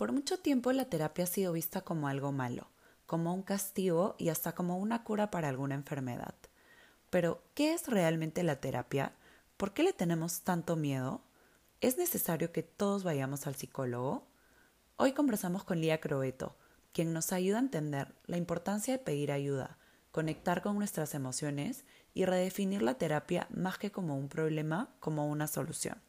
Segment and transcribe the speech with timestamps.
[0.00, 2.70] Por mucho tiempo la terapia ha sido vista como algo malo,
[3.04, 6.34] como un castigo y hasta como una cura para alguna enfermedad.
[7.10, 9.12] Pero, ¿qué es realmente la terapia?
[9.58, 11.20] ¿Por qué le tenemos tanto miedo?
[11.82, 14.26] ¿Es necesario que todos vayamos al psicólogo?
[14.96, 16.56] Hoy conversamos con Lía Croeto,
[16.94, 19.76] quien nos ayuda a entender la importancia de pedir ayuda,
[20.12, 25.46] conectar con nuestras emociones y redefinir la terapia más que como un problema, como una
[25.46, 26.00] solución.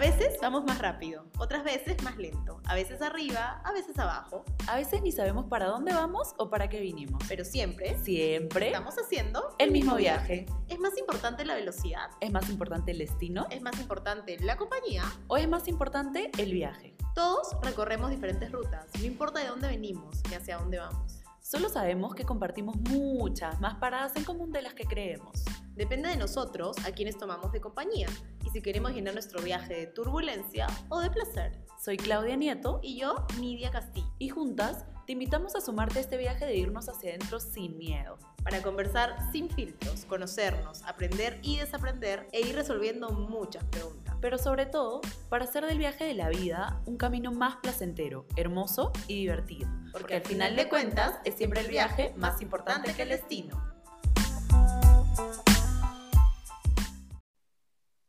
[0.00, 4.44] Veces vamos más rápido, otras veces más lento, a veces arriba, a veces abajo.
[4.66, 7.22] A veces ni sabemos para dónde vamos o para qué vinimos.
[7.28, 10.46] Pero siempre, Siempre estamos haciendo el mismo viaje.
[10.68, 12.10] ¿Es más importante la velocidad?
[12.20, 13.46] ¿Es más importante el destino?
[13.50, 15.04] ¿Es más importante la compañía?
[15.28, 16.96] ¿O es más importante el viaje?
[17.14, 21.19] Todos recorremos diferentes rutas, no importa de dónde venimos ni hacia dónde vamos.
[21.50, 25.42] Solo sabemos que compartimos muchas más paradas en común de las que creemos.
[25.74, 28.06] Depende de nosotros a quienes tomamos de compañía
[28.46, 31.66] y si queremos llenar nuestro viaje de turbulencia o de placer.
[31.76, 36.18] Soy Claudia Nieto Y yo, Nidia Castillo, y juntas te invitamos a sumarte a este
[36.18, 38.16] viaje de irnos hacia adentro sin miedo.
[38.44, 44.09] para conversar sin filtros, conocernos, aprender y desaprender e ir resolviendo muchas preguntas.
[44.20, 48.92] Pero sobre todo, para hacer del viaje de la vida un camino más placentero, hermoso
[49.08, 49.68] y divertido.
[49.92, 53.56] Porque al final de cuentas es siempre el viaje más importante que el destino.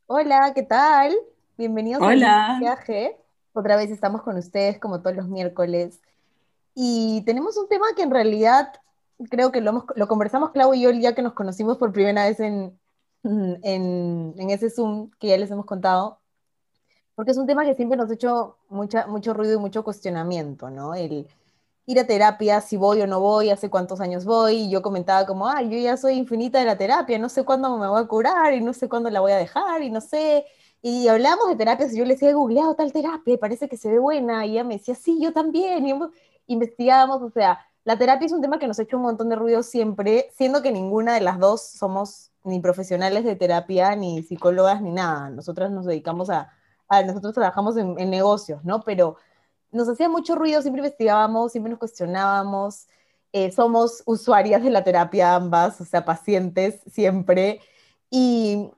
[0.06, 1.16] Hola, ¿qué tal?
[1.56, 2.56] Bienvenidos Hola.
[2.56, 3.16] a viaje.
[3.54, 6.00] Otra vez estamos con ustedes como todos los miércoles.
[6.74, 8.70] Y tenemos un tema que en realidad
[9.30, 11.92] creo que lo, hemos- lo conversamos Clau y yo el día que nos conocimos por
[11.92, 12.78] primera vez en,
[13.62, 16.20] en, en ese Zoom que ya les hemos contado.
[17.14, 20.70] Porque es un tema que siempre nos ha hecho mucha, mucho ruido y mucho cuestionamiento,
[20.70, 20.94] ¿no?
[20.94, 21.28] El
[21.86, 24.54] ir a terapia, si voy o no voy, hace cuántos años voy.
[24.64, 27.76] Y yo comentaba como, ay, yo ya soy infinita de la terapia, no sé cuándo
[27.78, 30.46] me voy a curar y no sé cuándo la voy a dejar y no sé.
[30.80, 33.76] Y hablamos de terapias y yo le decía, he googleado tal terapia y parece que
[33.76, 34.46] se ve buena.
[34.46, 35.86] Y ella me decía, sí, yo también.
[35.86, 35.94] Y
[36.46, 39.36] investigábamos, o sea, la terapia es un tema que nos ha hecho un montón de
[39.36, 44.82] ruido siempre, siendo que ninguna de las dos somos ni profesionales de terapia, ni psicólogas,
[44.82, 45.30] ni nada.
[45.30, 46.52] Nosotras nos dedicamos a,
[47.06, 48.82] nosotros trabajamos en, negocios, ¿no?
[48.82, 49.16] Pero
[49.70, 52.86] nos hacía mucho ruido, siempre investigábamos, siempre nos cuestionábamos.
[53.32, 57.60] eh, somos usuarias de la terapia ambas, o sea, pacientes siempre.
[58.10, 58.70] Y,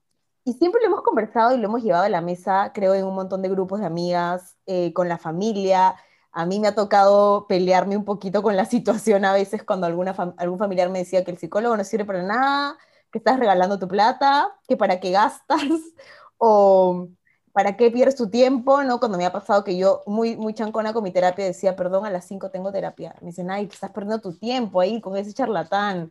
[0.58, 3.42] siempre lo hemos conversado y lo hemos llevado a la mesa, creo, en un montón
[3.42, 5.96] de grupos de amigas, eh, con la familia.
[6.32, 10.14] A mí me ha tocado pelearme un poquito con la situación a veces cuando alguna
[10.38, 12.76] algún familiar me decía que el psicólogo no sirve para nada,
[13.14, 15.62] que estás regalando tu plata, que para qué gastas,
[16.36, 17.06] o
[17.52, 18.98] para qué pierdes tu tiempo, ¿no?
[18.98, 22.10] Cuando me ha pasado que yo, muy, muy chancona con mi terapia, decía, perdón, a
[22.10, 23.14] las 5 tengo terapia.
[23.20, 26.10] Me dicen, ay, estás perdiendo tu tiempo ahí con ese charlatán.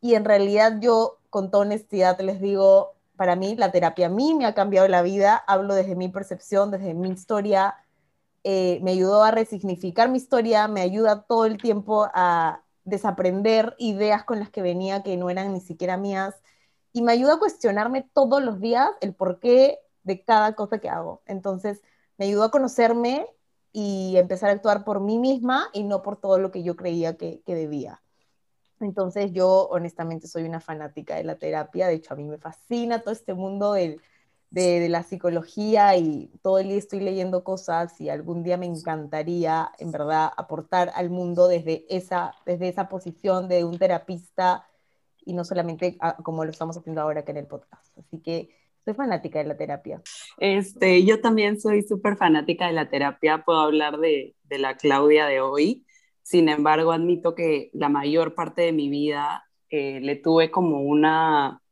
[0.00, 4.34] Y en realidad yo, con toda honestidad, les digo, para mí la terapia a mí
[4.34, 7.76] me ha cambiado la vida, hablo desde mi percepción, desde mi historia,
[8.44, 14.24] eh, me ayudó a resignificar mi historia, me ayuda todo el tiempo a desaprender ideas
[14.24, 16.34] con las que venía que no eran ni siquiera mías
[16.92, 21.22] y me ayuda a cuestionarme todos los días el porqué de cada cosa que hago.
[21.26, 21.82] Entonces,
[22.18, 23.26] me ayudó a conocerme
[23.72, 27.16] y empezar a actuar por mí misma y no por todo lo que yo creía
[27.16, 28.02] que, que debía.
[28.80, 33.00] Entonces yo honestamente soy una fanática de la terapia, de hecho a mí me fascina
[33.02, 34.00] todo este mundo del-
[34.50, 39.70] de, la psicología y todo el día estoy leyendo cosas y algún día me encantaría
[39.78, 44.66] en verdad aportar al mundo desde esa, desde esa posición de un terapista
[45.24, 47.96] y no solamente a- como lo estamos haciendo ahora acá en el podcast.
[47.98, 48.50] Así que
[48.84, 50.02] soy fanática de la terapia.
[50.38, 55.26] Este, yo también soy súper fanática de la terapia, puedo hablar de, de la Claudia
[55.26, 55.86] de hoy.
[56.22, 61.62] Sin embargo, admito que la mayor parte de mi vida eh, le tuve como una,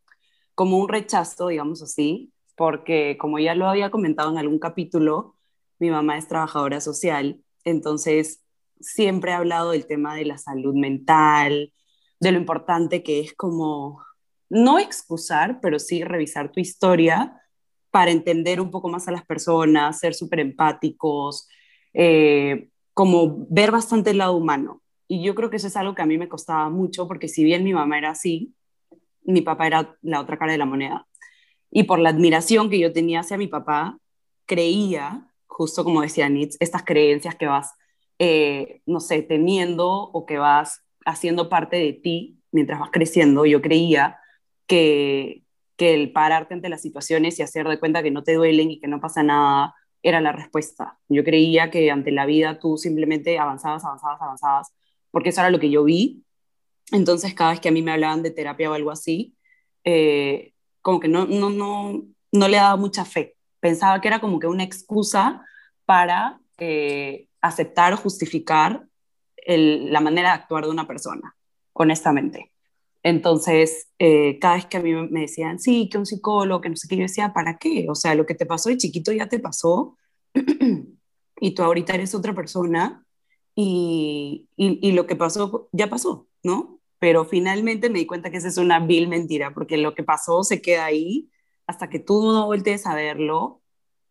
[0.55, 5.37] como un rechazo, digamos así, porque como ya lo había comentado en algún capítulo,
[5.79, 8.45] mi mamá es trabajadora social, entonces
[8.81, 11.73] siempre he hablado del tema de la salud mental,
[12.21, 14.05] de lo importante que es como
[14.51, 17.41] no excusar, pero sí revisar tu historia
[17.91, 21.49] para entender un poco más a las personas, ser súper empáticos,
[21.95, 24.83] eh, como ver bastante el lado humano.
[25.07, 27.45] Y yo creo que eso es algo que a mí me costaba mucho, porque si
[27.45, 28.55] bien mi mamá era así,
[29.23, 31.08] mi papá era la otra cara de la moneda.
[31.71, 33.99] Y por la admiración que yo tenía hacia mi papá,
[34.47, 37.75] creía, justo como decía Nietzsche, estas creencias que vas,
[38.19, 43.45] eh, no sé, teniendo o que vas haciendo parte de ti mientras vas creciendo.
[43.47, 44.19] Yo creía
[44.67, 45.45] que,
[45.77, 48.81] que el pararte ante las situaciones y hacer de cuenta que no te duelen y
[48.81, 50.99] que no pasa nada era la respuesta.
[51.09, 54.73] Yo creía que ante la vida tú simplemente avanzabas, avanzabas, avanzabas,
[55.11, 56.25] porque eso era lo que yo vi.
[56.93, 59.37] Entonces, cada vez que a mí me hablaban de terapia o algo así,
[59.85, 62.03] eh, como que no, no, no,
[62.33, 63.37] no le daba mucha fe.
[63.61, 65.45] Pensaba que era como que una excusa
[65.85, 68.85] para eh, aceptar o justificar
[69.47, 71.35] la manera de actuar de una persona,
[71.73, 72.53] honestamente.
[73.03, 76.77] Entonces, eh, cada vez que a mí me decían, sí, que un psicólogo, que no
[76.77, 77.87] sé qué, yo decía, ¿para qué?
[77.89, 79.97] O sea, lo que te pasó de chiquito ya te pasó
[81.41, 83.05] y tú ahorita eres otra persona
[83.55, 86.78] y, y, lo que pasó ya pasó, ¿no?
[86.99, 90.43] Pero finalmente me di cuenta que esa es una vil mentira, porque lo que pasó
[90.43, 91.31] se queda ahí
[91.67, 93.63] hasta que tú no voltees a verlo,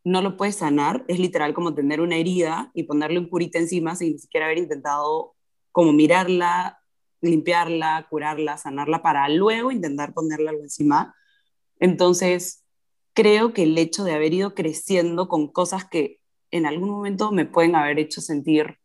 [0.04, 1.04] no lo puedes sanar.
[1.07, 4.60] Es literal como tener una herida y ponerle un curita encima sin ni siquiera haber
[4.60, 5.36] intentado
[5.72, 6.80] como mirarla,
[7.22, 11.16] limpiarla, curarla, sanarla para luego intentar ponerle algo encima.
[11.80, 12.63] Entonces,
[13.13, 16.19] creo que el hecho de haber ido creciendo con cosas que
[16.51, 18.78] en algún momento me pueden haber hecho sentir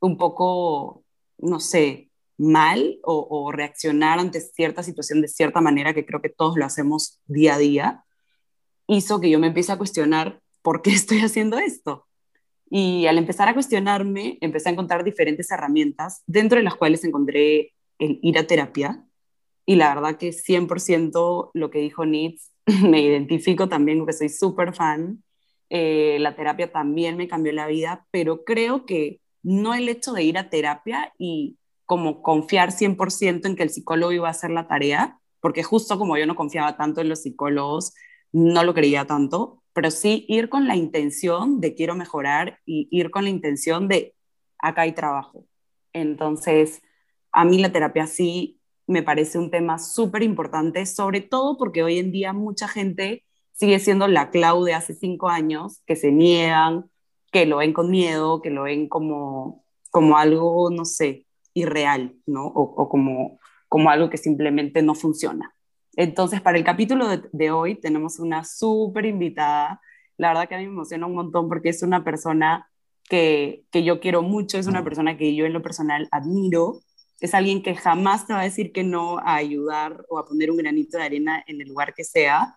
[0.00, 1.04] un poco,
[1.38, 2.11] no sé,
[2.42, 7.20] mal o, reaccionar ante cierta situación de cierta manera, que creo que todos lo hacemos
[7.26, 8.04] día a día,
[8.88, 12.06] hizo que yo me empiece a cuestionar por qué estoy haciendo esto.
[12.68, 17.74] Y al empezar a cuestionarme, empecé a encontrar diferentes herramientas, dentro de las cuales encontré
[17.98, 19.04] el ir a terapia.
[19.64, 22.50] Y la verdad que 100% lo que dijo Nitz,
[22.82, 25.22] me identifico también porque soy súper fan.
[25.70, 30.24] Eh, la terapia también me cambió la vida, pero creo que no el hecho de
[30.24, 31.58] ir a terapia y
[31.92, 36.16] como confiar 100% en que el psicólogo iba a hacer la tarea, porque justo como
[36.16, 37.92] yo no confiaba tanto en los psicólogos,
[38.32, 43.10] no lo creía tanto, pero sí ir con la intención de quiero mejorar y ir
[43.10, 44.14] con la intención de
[44.58, 45.44] acá hay trabajo.
[45.92, 46.80] Entonces,
[47.30, 51.98] a mí la terapia sí me parece un tema súper importante, sobre todo porque hoy
[51.98, 56.90] en día mucha gente sigue siendo la Clau de hace cinco años, que se niegan,
[57.30, 62.46] que lo ven con miedo, que lo ven como, como algo, no sé, irreal, ¿no?
[62.46, 63.38] O, como,
[63.68, 65.54] como algo que simplemente no funciona.
[65.96, 69.80] Entonces, para el capítulo de, de hoy tenemos una súper invitada.
[70.16, 72.70] La verdad que a mí me emociona un montón porque es una persona
[73.08, 76.80] que, que yo quiero mucho, es una persona que yo en lo personal admiro
[77.22, 80.50] es alguien que jamás te va a decir que no a ayudar o a poner
[80.50, 82.56] un granito de arena en el lugar que sea.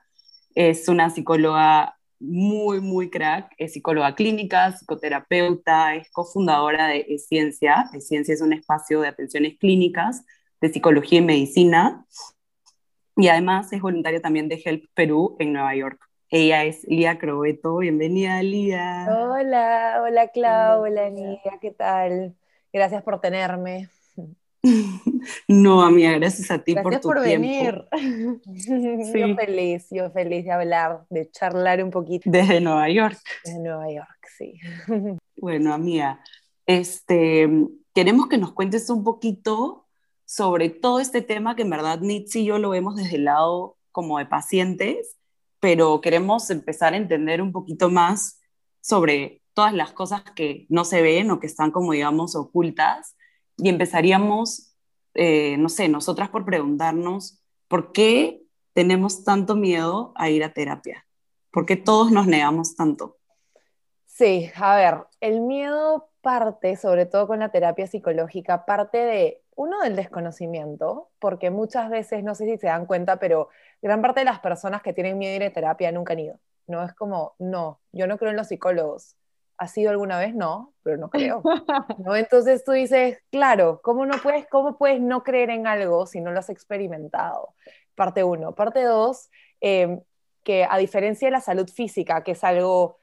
[0.56, 7.90] Es una psicóloga muy, muy crack, es psicóloga clínica, psicoterapeuta, es cofundadora de Esciencia.
[7.94, 10.26] Esciencia es un espacio de atenciones clínicas
[10.62, 12.06] de psicología y medicina.
[13.16, 16.00] Y además es voluntaria también de Help Perú en Nueva York.
[16.30, 17.78] Ella es Lía Crobeto.
[17.78, 19.08] Bienvenida, Lía.
[19.10, 22.36] Hola, hola Clau, hola Nidia, ¿qué tal?
[22.74, 23.90] Gracias por tenerme.
[25.48, 27.42] No, amiga, gracias a ti por tu por tiempo.
[27.42, 27.86] venir.
[28.46, 32.30] Yo feliz, yo feliz de hablar, de charlar un poquito.
[32.30, 33.20] Desde Nueva York.
[33.44, 34.60] Desde Nueva York, sí.
[35.38, 36.22] Bueno, amiga,
[36.66, 37.50] este,
[37.94, 39.86] queremos que nos cuentes un poquito
[40.26, 43.78] sobre todo este tema que en verdad Nitsi y yo lo vemos desde el lado
[43.92, 45.18] como de pacientes,
[45.60, 48.40] pero queremos empezar a entender un poquito más
[48.82, 53.16] sobre todas las cosas que no se ven o que están como digamos ocultas
[53.58, 54.76] y empezaríamos,
[55.14, 58.42] eh, no sé, nosotras por preguntarnos, ¿por qué
[58.74, 61.06] tenemos tanto miedo a ir a terapia?
[61.52, 63.18] ¿Por qué todos nos negamos tanto?
[64.06, 69.82] Sí, a ver, el miedo parte, sobre todo con la terapia psicológica, parte de, uno,
[69.82, 73.50] del desconocimiento, porque muchas veces, no sé si se dan cuenta, pero
[73.82, 76.40] gran parte de las personas que tienen miedo a ir a terapia nunca han ido.
[76.68, 79.16] No es como, no, yo no creo en los psicólogos.
[79.58, 80.36] ¿Ha sido alguna vez?
[80.36, 81.42] No, pero no creo.
[82.00, 82.16] ¿no?
[82.16, 86.32] Entonces tú dices, claro, ¿cómo, no puedes, ¿cómo puedes no creer en algo si no
[86.32, 87.56] lo has experimentado?
[87.96, 88.54] Parte uno.
[88.54, 89.30] Parte dos,
[89.62, 90.02] em,
[90.44, 93.00] que a diferencia de la salud física, que es algo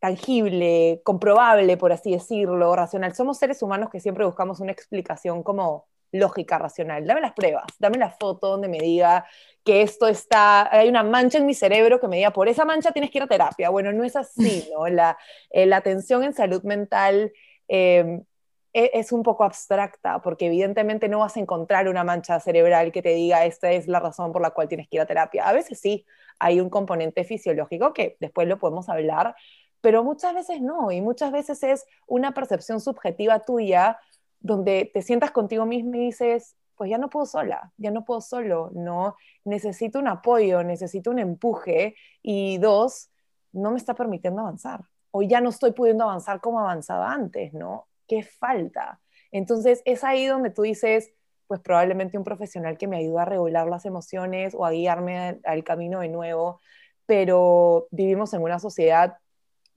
[0.00, 5.89] tangible, comprobable, por así decirlo, racional, somos seres humanos que siempre buscamos una explicación como
[6.12, 7.06] lógica, racional.
[7.06, 9.26] Dame las pruebas, dame la foto donde me diga
[9.64, 12.92] que esto está, hay una mancha en mi cerebro que me diga, por esa mancha
[12.92, 13.70] tienes que ir a terapia.
[13.70, 14.88] Bueno, no es así, ¿no?
[14.88, 15.18] La,
[15.50, 17.32] eh, la atención en salud mental
[17.68, 18.24] em,
[18.72, 23.02] e, es un poco abstracta, porque evidentemente no vas a encontrar una mancha cerebral que
[23.02, 25.48] te diga, esta es la razón por la cual tienes que ir a terapia.
[25.48, 26.06] A veces sí,
[26.38, 29.34] hay un componente fisiológico que después lo podemos hablar,
[29.80, 33.98] pero muchas veces no, y muchas veces es una percepción subjetiva tuya
[34.40, 38.20] donde te sientas contigo mismo y dices, pues ya no puedo sola, ya no puedo
[38.20, 43.10] solo, no, necesito un apoyo, necesito un empuje y dos,
[43.52, 44.80] no me está permitiendo avanzar
[45.10, 47.88] o ya no estoy pudiendo avanzar como avanzaba antes, ¿no?
[48.06, 49.00] ¿Qué falta?
[49.32, 51.12] Entonces es ahí donde tú dices,
[51.46, 55.64] pues probablemente un profesional que me ayude a regular las emociones o a guiarme al
[55.64, 56.60] camino de nuevo,
[57.06, 59.18] pero vivimos en una sociedad,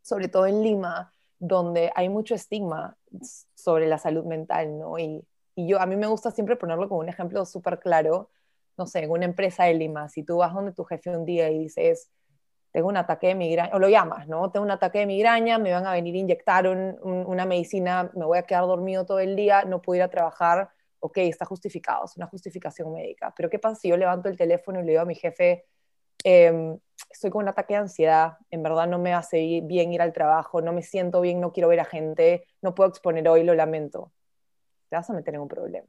[0.01, 2.95] sobre todo en Lima, donde hay mucho estigma
[3.55, 4.97] sobre la salud mental, ¿no?
[4.99, 8.29] Y, y yo, a mí me gusta siempre ponerlo como un ejemplo súper claro,
[8.77, 11.49] no sé, en una empresa de Lima, si tú vas donde tu jefe un día
[11.49, 12.09] y dices,
[12.71, 14.49] tengo un ataque de migraña, o lo llamas, ¿no?
[14.51, 18.39] Tengo un ataque de migraña, me van a venir a inyectar una medicina, me voy
[18.39, 22.17] a quedar dormido todo el día, no puedo ir a trabajar, ok, está justificado, es
[22.17, 23.31] una justificación médica.
[23.37, 25.65] Pero ¿qué pasa si yo levanto el teléfono y le digo a mi jefe,
[26.23, 26.77] eh,
[27.09, 30.61] estoy con un ataque de ansiedad, en verdad no me hace bien ir al trabajo,
[30.61, 34.11] no me siento bien, no quiero ver a gente, no puedo exponer hoy, lo lamento.
[34.89, 35.87] Te vas a meter en un problema.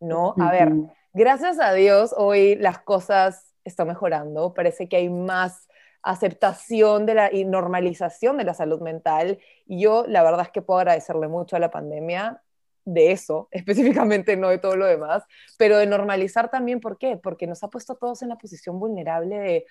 [0.00, 0.72] No, a ver,
[1.12, 5.68] gracias a Dios hoy las cosas están mejorando, parece que hay más
[6.02, 9.38] aceptación de la, y normalización de la salud mental.
[9.66, 12.42] Y yo la verdad es que puedo agradecerle mucho a la pandemia
[12.92, 15.24] de eso, específicamente no de todo lo demás,
[15.56, 17.16] pero de normalizar también, ¿por qué?
[17.16, 19.66] Porque nos ha puesto a todos en la posición vulnerable de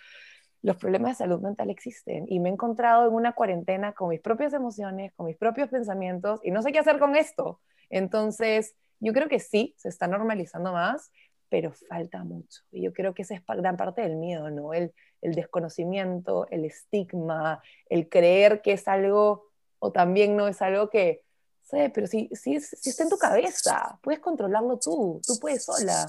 [0.61, 4.19] los problemas de salud mental existen y me he encontrado en una cuarentena con mis
[4.19, 7.61] propias emociones, con mis propios pensamientos y no sé qué hacer con esto.
[7.89, 11.11] Entonces, yo creo que sí, se está normalizando más,
[11.47, 12.61] pero falta mucho.
[12.71, 14.73] Y yo creo que esa es gran parte del miedo, ¿no?
[14.73, 19.49] El, el desconocimiento, el estigma, el creer que es algo
[19.79, 21.23] o también no es algo que,
[21.69, 26.07] sé, pero si, si, si está en tu cabeza, puedes controlarlo tú, tú puedes sola.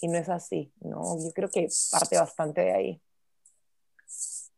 [0.00, 1.18] Y no es así, ¿no?
[1.18, 3.00] Yo creo que parte bastante de ahí.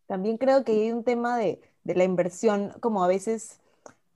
[0.07, 3.61] También creo que hay un tema de, de la inversión, como a veces,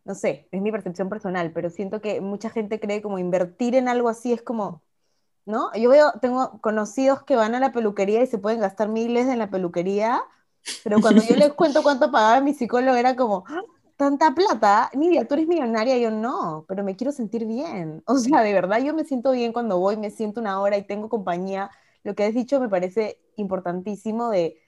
[0.04, 3.88] no sé, es mi percepción personal, pero siento que mucha gente cree como invertir en
[3.88, 4.82] algo así es como,
[5.44, 5.72] ¿no?
[5.74, 9.38] Yo veo, tengo conocidos que van a la peluquería y se pueden gastar miles en
[9.38, 10.22] la peluquería,
[10.82, 13.60] pero cuando yo les cuento cuánto pagaba mi psicólogo era como, ¡Ah!
[13.96, 18.02] Tanta plata, Nidia, tú eres millonaria, yo no, pero me quiero sentir bien.
[18.06, 20.86] O sea, de verdad yo me siento bien cuando voy, me siento una hora y
[20.86, 21.70] tengo compañía.
[22.04, 24.58] Lo que has dicho me parece importantísimo de...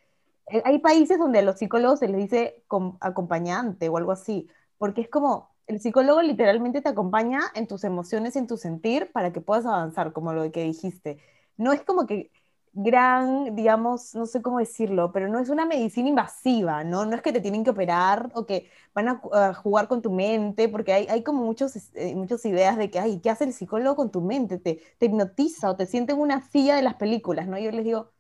[0.50, 2.64] Eh, hay países donde a los psicólogos se les dice
[3.00, 8.37] acompañante o algo así, porque es como, el psicólogo literalmente te acompaña en tus emociones
[8.37, 11.19] y en tu sentir para que puedas avanzar, como lo que dijiste.
[11.57, 12.31] No es como que
[12.75, 17.04] gran, digamos, no sé cómo decirlo, pero no es una medicina invasiva, ¿no?
[17.07, 20.69] No es que te tienen que operar o que van a, jugar con tu mente,
[20.69, 23.97] porque hay, hay como muchos, eh, muchas ideas de que, ay, ¿qué hace el psicólogo
[23.97, 24.59] con tu mente?
[24.59, 27.59] Te, te hipnotiza o te siente en una silla de las películas, ¿no?
[27.59, 28.11] Yo les digo,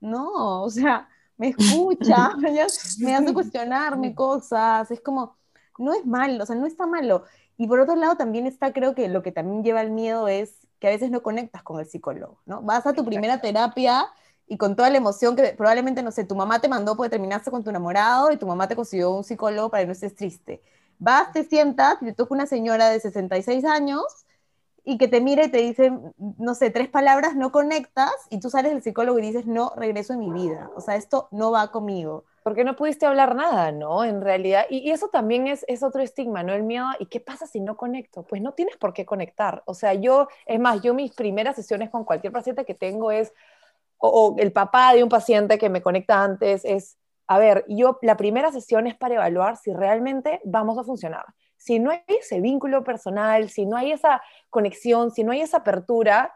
[0.00, 2.34] no, o sea, me escucha,
[2.98, 5.36] me hace cuestionarme cosas, es como,
[5.78, 7.24] no es malo, o sea, no está malo.
[7.58, 10.67] Y por otro lado también está, creo que lo que también lleva el miedo es
[10.78, 12.62] que a veces no conectas con el psicólogo, ¿no?
[12.62, 14.06] Vas a tu primera terapia
[14.46, 17.50] y con toda la emoción que probablemente, no sé, tu mamá te mandó porque terminaste
[17.50, 20.62] con tu enamorado y tu mamá te consiguió un psicólogo para que no estés triste.
[20.98, 24.04] Vas, te sientas y te toca una señora de 66 años
[24.84, 25.92] y que te mire y te dice,
[26.38, 30.14] no sé, tres palabras, no conectas y tú sales del psicólogo y dices, no, regreso
[30.14, 30.70] en mi vida.
[30.74, 34.04] O sea, esto no va conmigo porque no pudiste hablar nada, ¿no?
[34.04, 36.54] En realidad, y, eso también es, otro estigma, ¿no?
[36.54, 38.22] El miedo, ¿y qué pasa si no conecto?
[38.22, 39.62] Pues no tienes por qué conectar.
[39.66, 43.34] O sea, yo, es más, yo mis primeras sesiones con cualquier paciente que tengo es,
[43.98, 48.16] o, el papá de un paciente que me conecta antes, es, a ver, yo, la
[48.16, 51.26] primera sesión es para evaluar si realmente vamos a funcionar.
[51.58, 55.58] Si no hay ese vínculo personal, si no hay esa conexión, si no hay esa
[55.58, 56.34] apertura,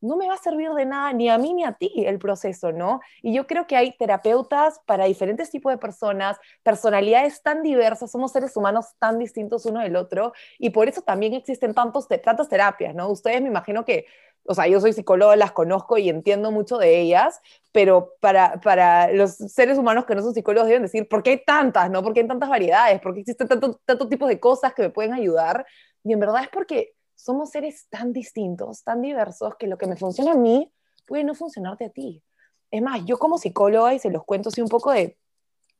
[0.00, 2.72] no me va a servir de nada ni a mí ni a ti el proceso,
[2.72, 3.00] ¿no?
[3.22, 8.32] Y yo creo que hay terapeutas para diferentes tipos de personas, personalidades tan diversas, somos
[8.32, 12.94] seres humanos tan distintos uno del otro, y por eso también existen tantos, tantas terapias,
[12.94, 13.08] ¿no?
[13.08, 14.06] Ustedes me imagino que,
[14.44, 17.40] o sea, yo soy psicóloga, las conozco y entiendo mucho de ellas,
[17.72, 21.44] pero para, para los seres humanos que no son psicólogos deben decir, ¿por qué hay
[21.44, 22.02] tantas, no?
[22.02, 23.00] ¿Por qué hay tantas variedades?
[23.00, 25.66] ¿Por qué existen tantos tanto tipos de cosas que me pueden ayudar?
[26.02, 29.96] Y en verdad es porque somos seres tan distintos, tan diversos, que lo que me
[29.96, 30.72] funciona a mí
[31.04, 32.22] puede no funcionarte a ti.
[32.70, 35.18] Es más, yo como psicóloga, y se los cuento así un poco de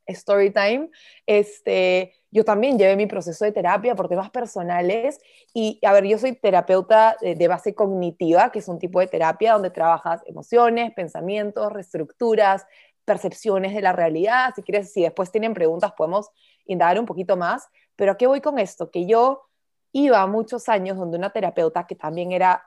[0.05, 0.89] story time,
[1.25, 5.19] este, yo también llevé mi proceso de terapia por temas personales
[5.53, 9.53] y, a ver, yo soy terapeuta de, base cognitiva, que es un tipo de terapia
[9.53, 12.65] donde trabajas emociones, pensamientos, reestructuras,
[13.05, 14.51] percepciones de la realidad.
[14.55, 16.29] Si quieres, si después tienen preguntas, podemos
[16.65, 17.69] indagar un poquito más.
[17.95, 18.91] Pero ¿a qué voy con esto?
[18.91, 19.48] Que yo
[19.91, 22.63] iba muchos años donde una terapeuta que también era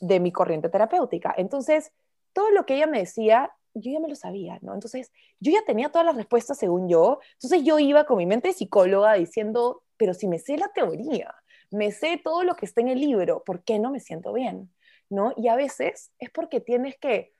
[0.00, 1.34] de mi corriente terapéutica.
[1.36, 1.92] Entonces,
[2.32, 4.74] todo lo que ella me decía, yo ya me lo sabía, ¿no?
[4.74, 7.20] Entonces, yo ya tenía todas las respuestas según yo.
[7.34, 11.34] Entonces, yo iba con mi mente de psicóloga diciendo, pero si me sé la teoría,
[11.70, 14.72] me sé todo lo que está en el libro, ¿por qué no me siento bien?
[15.08, 15.32] ¿No?
[15.36, 17.32] Y a veces es porque tienes que,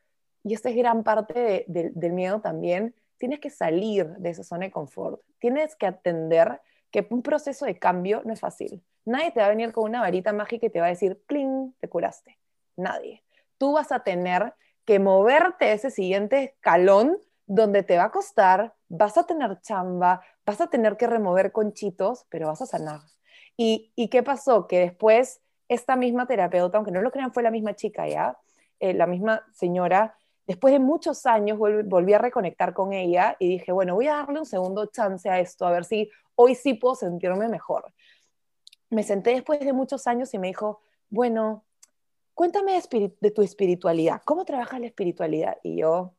[0.44, 4.72] y esta es gran parte del miedo también, tienes que salir de esa zona de
[4.72, 6.60] confort, tienes que atender
[6.90, 8.82] que un proceso de cambio no es fácil.
[9.04, 11.74] Nadie te va a venir con una varita mágica y te va a decir, ¡pling!
[11.80, 12.38] Te curaste.
[12.76, 13.22] Nadie.
[13.58, 14.54] Tú vas a tener
[14.84, 20.60] que moverte ese siguiente escalón donde te va a costar, vas a tener chamba, vas
[20.60, 23.00] a tener que remover conchitos, pero vas a sanar.
[23.56, 24.66] ¿Y, y qué pasó?
[24.66, 28.36] Que después esta misma terapeuta, aunque no lo crean, fue la misma chica ya,
[28.80, 30.16] eh, la misma señora,
[30.46, 34.40] después de muchos años volví a reconectar con ella y dije, bueno, voy a darle
[34.40, 37.92] un segundo chance a esto, a ver si hoy sí puedo sentirme mejor.
[38.88, 40.80] Me senté después de muchos años y me dijo,
[41.10, 41.64] bueno,
[42.34, 42.80] cuéntame
[43.20, 45.58] de, tu espiritualidad, ¿cómo trabaja la espiritualidad?
[45.62, 46.14] Y yo,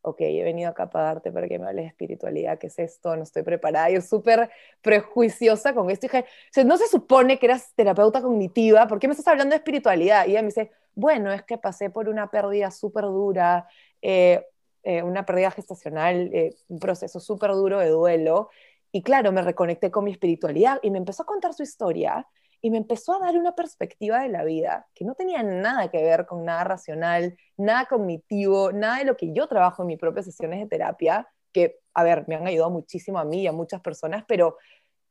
[0.00, 3.14] ok, he venido acá para darte para que me hables de espiritualidad, ¿qué es esto?
[3.14, 6.06] No estoy preparada, yo súper prejuiciosa con esto.
[6.06, 6.24] Dije,
[6.64, 10.26] no se supone que eras terapeuta cognitiva, ¿por qué me estás hablando de espiritualidad?
[10.26, 13.68] Y ella me dice, bueno, es que pasé por una pérdida súper dura,
[14.00, 14.42] eh,
[14.82, 18.50] eh, una pérdida gestacional, eh, un proceso súper duro de duelo.
[18.92, 22.26] Y claro, me reconecté con mi espiritualidad y me empezó a contar su historia
[22.62, 26.02] y me empezó a dar una perspectiva de la vida que no tenía nada que
[26.02, 30.24] ver con nada racional, nada cognitivo, nada de lo que yo trabajo en mis propias
[30.24, 33.80] sesiones de terapia, que, a ver, me han ayudado muchísimo a mí y a muchas
[33.80, 34.56] personas, pero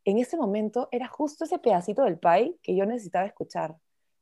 [0.04, 3.76] en ese momento era justo ese pedacito del pie que yo necesitaba escuchar,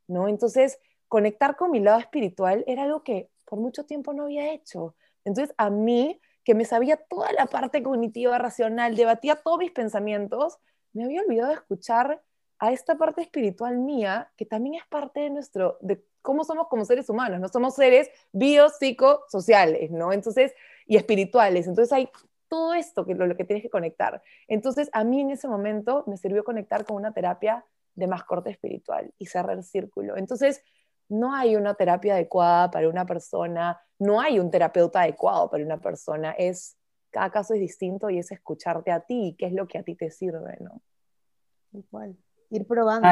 [0.08, 0.28] ¿no?
[0.28, 4.96] Entonces, conectar con mi lado espiritual era algo que por mucho tiempo no había hecho.
[5.26, 10.58] Entonces, a mí, que me sabía toda la parte cognitiva, racional, debatía todos mis pensamientos,
[10.94, 12.22] me había olvidado de escuchar
[12.60, 16.86] a esta parte espiritual mía, que también es parte de nuestro, de cómo somos como
[16.86, 20.14] seres humanos, no somos seres biopsicosociales, ¿no?
[20.14, 20.54] Entonces,
[20.86, 21.68] y espirituales.
[21.68, 22.10] Entonces hay
[22.48, 24.22] todo esto que lo, lo que tienes que conectar.
[24.48, 28.50] Entonces, a mí en ese momento me sirvió conectar con una terapia de más corte
[28.50, 30.18] espiritual y cerrar el círculo.
[30.18, 30.64] Entonces,
[31.10, 35.80] no hay una terapia adecuada para una persona, no hay un terapeuta adecuado para una
[35.80, 36.78] persona, es
[37.12, 39.84] cada caso es distinto y es escucharte a ti y qué es lo que a
[39.84, 40.82] ti te sirve, ¿no?
[41.72, 42.18] Igual
[42.50, 43.08] ir probando.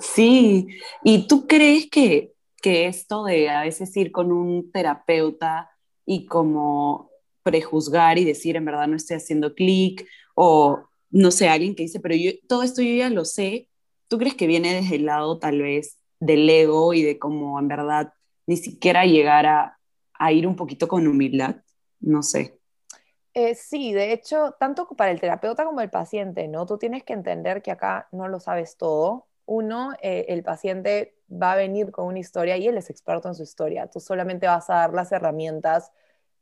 [0.00, 0.68] Sí,
[1.02, 5.70] ¿y tú crees que, que esto de a veces ir con un terapeuta
[6.06, 7.10] y como
[7.42, 12.00] prejuzgar y decir en verdad no estoy haciendo clic o no sé, alguien que dice,
[12.00, 13.68] pero yo todo esto yo ya lo sé,
[14.08, 17.68] ¿tú crees que viene desde el lado tal vez del ego y de como en
[17.68, 18.12] verdad
[18.46, 19.78] ni siquiera llegar a,
[20.14, 21.56] a ir un poquito con humildad?
[22.00, 22.58] No sé.
[23.34, 26.66] Eh, sí, de hecho, tanto para el terapeuta como el paciente, ¿no?
[26.66, 29.28] Tú tienes que entender que acá no lo sabes todo.
[29.46, 33.34] Uno, eh, el paciente va a venir con una historia y él es experto en
[33.34, 33.86] su historia.
[33.88, 35.92] Tú solamente vas a dar las herramientas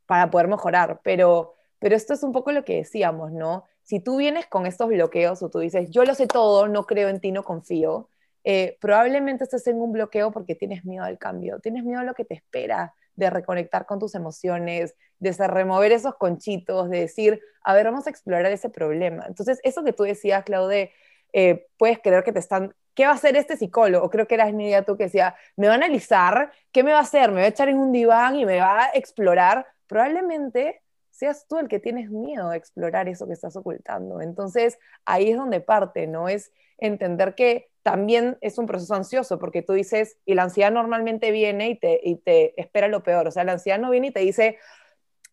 [0.07, 3.64] para poder mejorar, pero, pero esto es un poco lo que decíamos, ¿no?
[3.83, 7.09] Si tú vienes con estos bloqueos o tú dices, yo lo sé todo, no creo
[7.09, 8.09] en ti, no confío,
[8.48, 12.14] eh, probablemente estés en un bloqueo porque tienes miedo al cambio, tienes miedo a lo
[12.14, 17.74] que te espera, de reconectar con tus emociones, de remover esos conchitos, de decir, a
[17.74, 19.24] ver, vamos a explorar ese problema.
[19.26, 20.92] Entonces, eso que tú decías, Claude,
[21.32, 24.11] eh, puedes creer que te están, ¿qué va a hacer este psicólogo?
[24.11, 27.02] Creo que eras Nidia tú que decía, me va a analizar, ¿qué me va a
[27.02, 27.32] hacer?
[27.32, 29.66] ¿Me va a echar en un diván y me va a explorar?
[29.88, 30.82] Probablemente
[31.16, 34.20] seas tú el que tienes miedo de explorar eso que estás ocultando.
[34.20, 36.29] Entonces, ahí es donde parte, ¿no?
[36.29, 41.31] Es entender que también es un proceso ansioso, porque tú dices, y la ansiedad normalmente
[41.31, 44.11] viene y te, y te espera lo peor, o sea, la ansiedad no viene y
[44.11, 44.59] te dice,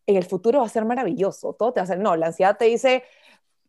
[0.06, 2.56] en el futuro va a ser maravilloso, todo te va a ser, no, la ansiedad
[2.56, 3.04] te dice,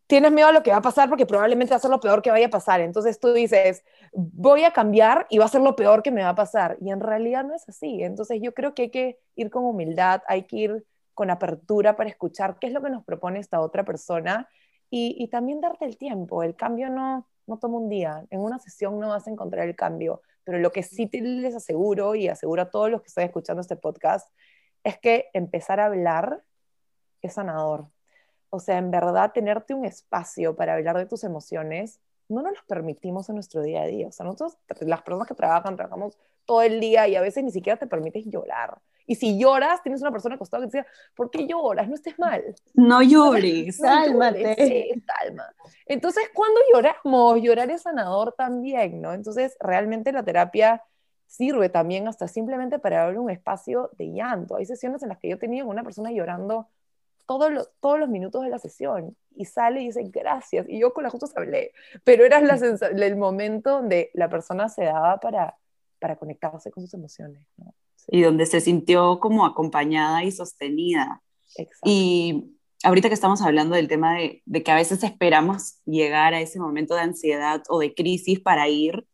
[0.06, 2.20] tienes miedo a lo que va a pasar porque probablemente va a ser lo peor
[2.20, 5.74] que vaya a pasar, entonces tú dices, voy a cambiar y va a ser lo
[5.76, 8.74] peor que me va a pasar, y en realidad no es así, entonces yo creo
[8.74, 12.72] que hay que ir con humildad, hay que ir con apertura para escuchar qué es
[12.72, 14.48] lo que nos propone esta otra persona
[14.90, 18.58] y, y también darte el tiempo, el cambio no no toma un día, en una
[18.58, 22.62] sesión no vas a encontrar el cambio, pero lo que sí les aseguro y aseguro
[22.62, 24.28] a todos los que están escuchando este podcast
[24.82, 26.42] es que empezar a hablar
[27.22, 27.88] es sanador.
[28.50, 32.60] O sea, en verdad, tenerte un espacio para hablar de tus emociones, no nos lo
[32.68, 34.08] permitimos en nuestro día a día.
[34.08, 37.50] O sea, nosotros, las personas que trabajan, trabajamos todo el día y a veces ni
[37.50, 38.78] siquiera te permites llorar.
[39.06, 41.88] Y si lloras, tienes una persona acostada que te dice, ¿por qué lloras?
[41.88, 42.42] No estés mal.
[42.74, 43.78] No llores.
[43.80, 44.54] Cálmate.
[44.56, 45.44] Sí, calma.
[45.86, 49.12] Entonces, cuando lloramos, llorar es sanador también, ¿no?
[49.12, 50.82] Entonces, realmente la terapia
[51.26, 54.56] sirve también hasta simplemente para darle un espacio de llanto.
[54.56, 56.68] Hay sesiones en las que yo tenía una persona llorando
[57.26, 60.66] todos los, todos los minutos de la sesión y sale y dice gracias.
[60.68, 61.72] Y yo con la justo hablé,
[62.04, 65.56] pero era la el momento donde la persona se daba para,
[65.98, 67.46] para conectarse con sus emociones.
[67.56, 67.74] ¿no?
[68.08, 71.22] Y donde se sintió como acompañada y sostenida.
[71.84, 76.40] Y ahorita que estamos hablando del tema de, de, que a veces esperamos llegar a
[76.40, 79.06] ese momento de ansiedad o de crisis para ir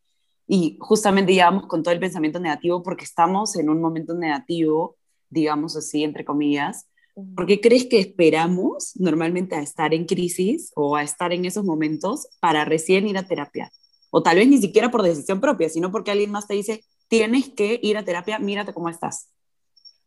[0.53, 4.97] y justamente llegamos con todo el pensamiento negativo porque estamos en un momento negativo,
[5.29, 6.89] digamos así, entre comillas.
[7.37, 11.65] ¿Por qué crees que esperamos normalmente a estar en crisis o a estar en esos
[11.65, 13.71] momentos para recién ir a terapia?
[14.11, 17.51] O tal vez ni siquiera por decisión propia, sino porque alguien más te dice, tienes
[17.51, 19.29] que ir a terapia, mírate cómo estás.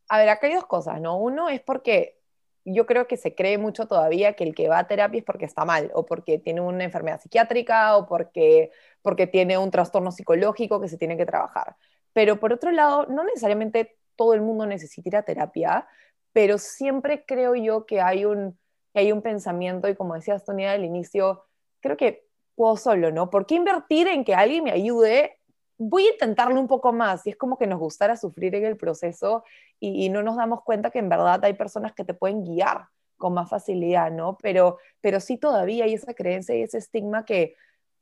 [0.08, 1.18] A ver, acá hay dos cosas, ¿no?
[1.18, 2.18] Uno es porque
[2.64, 5.44] yo creo que se cree mucho todavía que el que va a terapia es porque
[5.44, 10.80] está mal, o porque tiene una enfermedad psiquiátrica, o porque, porque tiene un trastorno psicológico
[10.80, 11.76] que se tiene que trabajar.
[12.14, 15.88] pero por otro lado, no necesariamente todo el mundo necesita ir a terapia,
[16.32, 18.58] pero siempre creo yo que hay un,
[18.94, 21.46] hay un pensamiento, y como decías, Tony, al inicio,
[21.82, 23.30] creo que puedo solo, ¿no?
[23.30, 25.40] ¿Por qué invertir en que alguien me ayude?
[25.86, 27.26] Voy a intentarlo un poco más.
[27.28, 29.44] Y es como que nos gustara sufrir en el proceso
[29.80, 33.34] y, no nos damos cuenta que en verdad hay personas que te pueden guiar con
[33.34, 34.38] más facilidad, ¿no?
[34.42, 37.56] Pero, pero sí todavía hay esa creencia y ese estigma que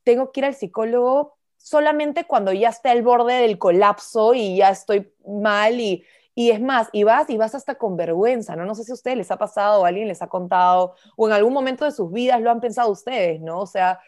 [0.03, 4.69] tengo que ir al psicólogo solamente cuando ya está al borde del colapso y ya
[4.69, 6.03] estoy mal y,
[6.35, 8.65] y es más, y vas y vas hasta con vergüenza, ¿no?
[8.65, 11.33] No sé si a ustedes les ha pasado o alguien les ha contado o en
[11.33, 13.59] algún momento de sus vidas lo han pensado ustedes, ¿no?
[13.61, 13.99] O sea,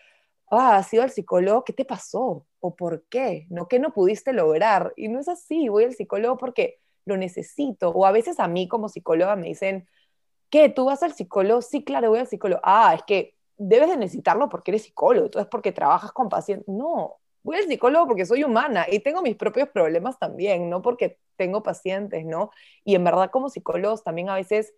[0.50, 2.46] ah, has ido al psicólogo, ¿qué te pasó?
[2.66, 3.46] ¿O por qué?
[3.50, 3.68] ¿No?
[3.68, 4.94] ¿Qué no pudiste lograr?
[4.96, 7.90] Y no es así, voy al psicólogo porque lo necesito.
[7.90, 9.86] O a veces a mí como psicóloga me dicen,
[10.50, 10.70] ¿qué?
[10.70, 11.62] ¿Tú vas al psicólogo?
[11.62, 12.62] Sí, claro, voy al psicólogo.
[12.64, 16.66] Ah, es que debes de necesitarlo porque eres psicólogo, entonces porque trabajas con pacientes.
[16.70, 21.20] No, voy al psicólogo porque soy humana y tengo mis propios problemas también, no porque
[21.36, 22.52] tengo pacientes, ¿no?
[22.86, 24.74] Y en verdad como psicólogos también a veces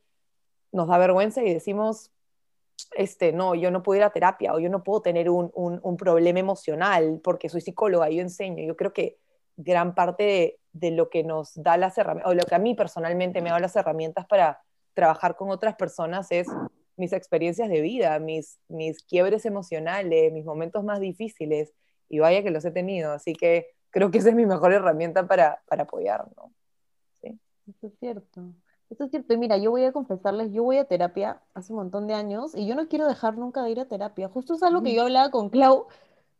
[0.72, 2.12] nos da vergüenza y decimos,
[2.96, 5.98] este, no, yo no puedo ir a terapia o yo no puedo tener un, un,
[5.98, 8.64] problema emocional porque soy psicóloga, yo enseño.
[8.64, 9.18] Yo creo que
[9.58, 12.76] gran parte de, de lo que nos da las herramientas, o lo que a mí
[12.76, 14.62] personalmente me da las herramientas para
[14.94, 16.48] trabajar con otras personas es
[16.98, 21.74] mis experiencias de vida, mis, mis quiebres emocionales, mis momentos más difíciles
[22.10, 25.28] y vaya que los he tenido, así que creo que esa es mi mejor herramienta
[25.28, 26.54] para, para apoyar, ¿no?
[27.22, 27.40] Sí.
[27.68, 28.42] Eso es cierto.
[28.90, 29.34] Eso es cierto.
[29.34, 32.54] Y mira, yo voy a confesarles, yo voy a terapia hace un montón de años
[32.56, 34.30] y yo no quiero dejar nunca de ir a terapia.
[34.30, 35.88] Justo es algo que yo hablaba con Clau,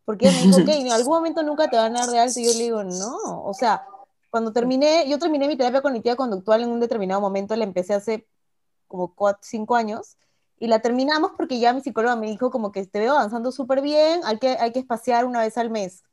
[0.04, 2.38] porque ella me dijo, ok, en algún momento nunca te van a dar de alto.
[2.38, 3.44] Y yo le digo, no.
[3.44, 3.86] O sea,
[4.30, 8.28] cuando terminé, yo terminé mi terapia cognitiva conductual en un determinado momento, la empecé hace
[8.86, 10.16] como cuatro, cinco años,
[10.58, 13.82] y la terminamos porque ya mi psicóloga me dijo como que te veo avanzando súper
[13.82, 16.04] bien, hay que, hay que espaciar una vez al mes.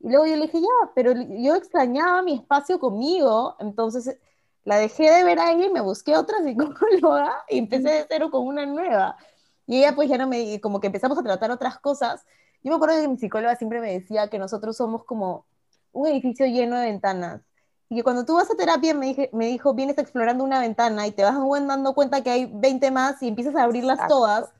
[0.00, 4.18] Y luego yo le dije, ya, pero yo extrañaba mi espacio conmigo, entonces
[4.66, 8.30] la dejé de ver a ella y me busqué otra psicóloga y empecé de cero
[8.32, 9.16] con una nueva.
[9.64, 12.26] Y ella pues ya no me, como que empezamos a tratar otras cosas.
[12.64, 15.46] Yo me acuerdo que mi psicóloga siempre me decía que nosotros somos como
[15.92, 17.42] un edificio lleno de ventanas.
[17.88, 21.06] Y que cuando tú vas a terapia, me, dije, me dijo, vienes explorando una ventana
[21.06, 24.50] y te vas dando cuenta que hay 20 más y empiezas a abrirlas todas.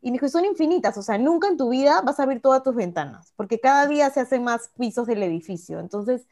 [0.00, 2.62] Y me dijo, son infinitas, o sea, nunca en tu vida vas a abrir todas
[2.62, 5.80] tus ventanas, porque cada día se hacen más pisos del edificio.
[5.80, 6.24] Entonces,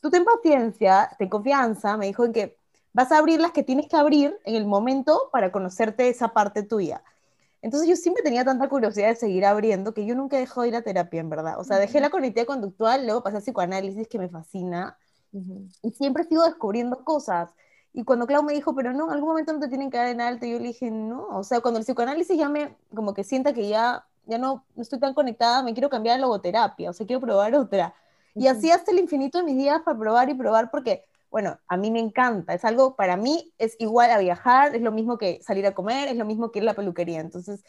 [0.00, 2.57] tú ten paciencia, ten confianza, me dijo en que
[2.92, 6.62] vas a abrir las que tienes que abrir en el momento para conocerte esa parte
[6.62, 7.02] tuya.
[7.60, 10.76] Entonces yo siempre tenía tanta curiosidad de seguir abriendo que yo nunca dejé de ir
[10.76, 11.58] a terapia, en verdad.
[11.58, 14.96] O sea, dejé la cognitiva conductual, luego pasé a psicoanálisis, que me fascina,
[15.82, 17.50] y siempre sigo descubriendo cosas.
[17.92, 20.08] Y cuando Clau me dijo, pero no, en algún momento no te tienen que dar
[20.08, 23.24] en alto, yo le dije, no, o sea, cuando el psicoanálisis ya me, como que
[23.24, 27.06] sienta que ya, ya no, estoy tan conectada, me quiero cambiar a logoterapia, o sea,
[27.06, 27.94] quiero probar otra.
[28.34, 31.76] Y así hasta el infinito de mis días para probar y probar, porque, bueno, a
[31.76, 35.40] mí me encanta, es algo, para mí es igual a viajar, es lo mismo que
[35.42, 37.20] salir a comer, es lo mismo que ir a la peluquería.
[37.20, 37.64] Entonces,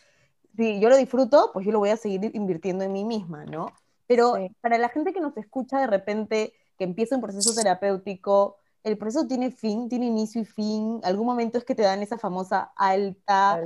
[0.55, 3.73] si yo lo disfruto, pues yo lo voy a seguir invirtiendo en mí misma, ¿no?
[4.07, 8.97] Pero para la gente que nos escucha de repente que empieza un proceso terapéutico, el
[8.97, 12.71] proceso tiene fin, tiene inicio y fin, algún momento es que te dan esa famosa
[12.75, 13.61] alta,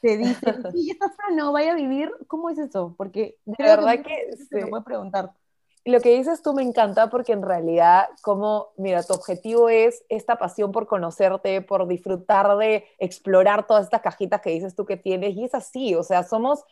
[0.00, 2.94] te dicen, sí, estás sano, vaya a vivir, ¿cómo es eso?
[2.96, 5.32] Porque de verdad que, se lo puede preguntar.
[5.84, 10.36] Lo que dices tú me encanta porque en realidad, como, mira, tu objetivo es esta
[10.38, 15.36] pasión por conocerte, por disfrutar de explorar todas estas cajitas que dices tú que tienes,
[15.36, 16.64] y es así, o sea, somos,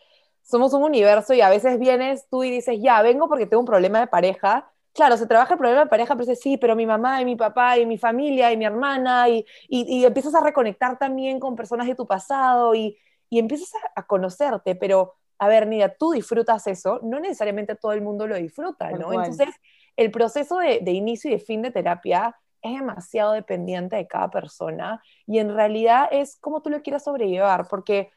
[0.42, 3.66] somos un universo y a veces vienes tú y dices, ya, vengo porque tengo un
[3.66, 6.86] problema de pareja, claro, se trabaja el problema de pareja, pero dices, sí, pero mi
[6.86, 10.98] mamá y mi papá y mi familia y mi hermana, y, y, empiezas a reconectar
[10.98, 12.98] también con personas de tu pasado y,
[13.28, 18.00] y empiezas a, conocerte, pero a ver, mira, tú disfrutas eso, no necesariamente todo el
[18.00, 19.12] mundo lo disfruta, ¿no?
[19.12, 19.48] Entonces,
[19.96, 24.30] el proceso de, de inicio y de fin de terapia es demasiado dependiente de cada
[24.30, 28.12] persona y en realidad es como tú lo quieras sobrellevar, porque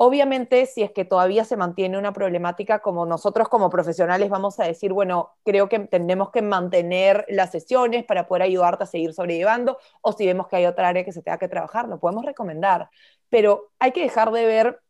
[0.00, 4.64] Obviamente, si es que todavía se mantiene una problemática, como nosotros como profesionales vamos a
[4.64, 9.76] decir, bueno, creo que tenemos que mantener las sesiones para poder ayudarte a seguir sobrellevando,
[10.00, 12.90] o si vemos que hay otra área que se tenga que trabajar, lo podemos recomendar.
[13.28, 14.80] Pero hay que dejar de ver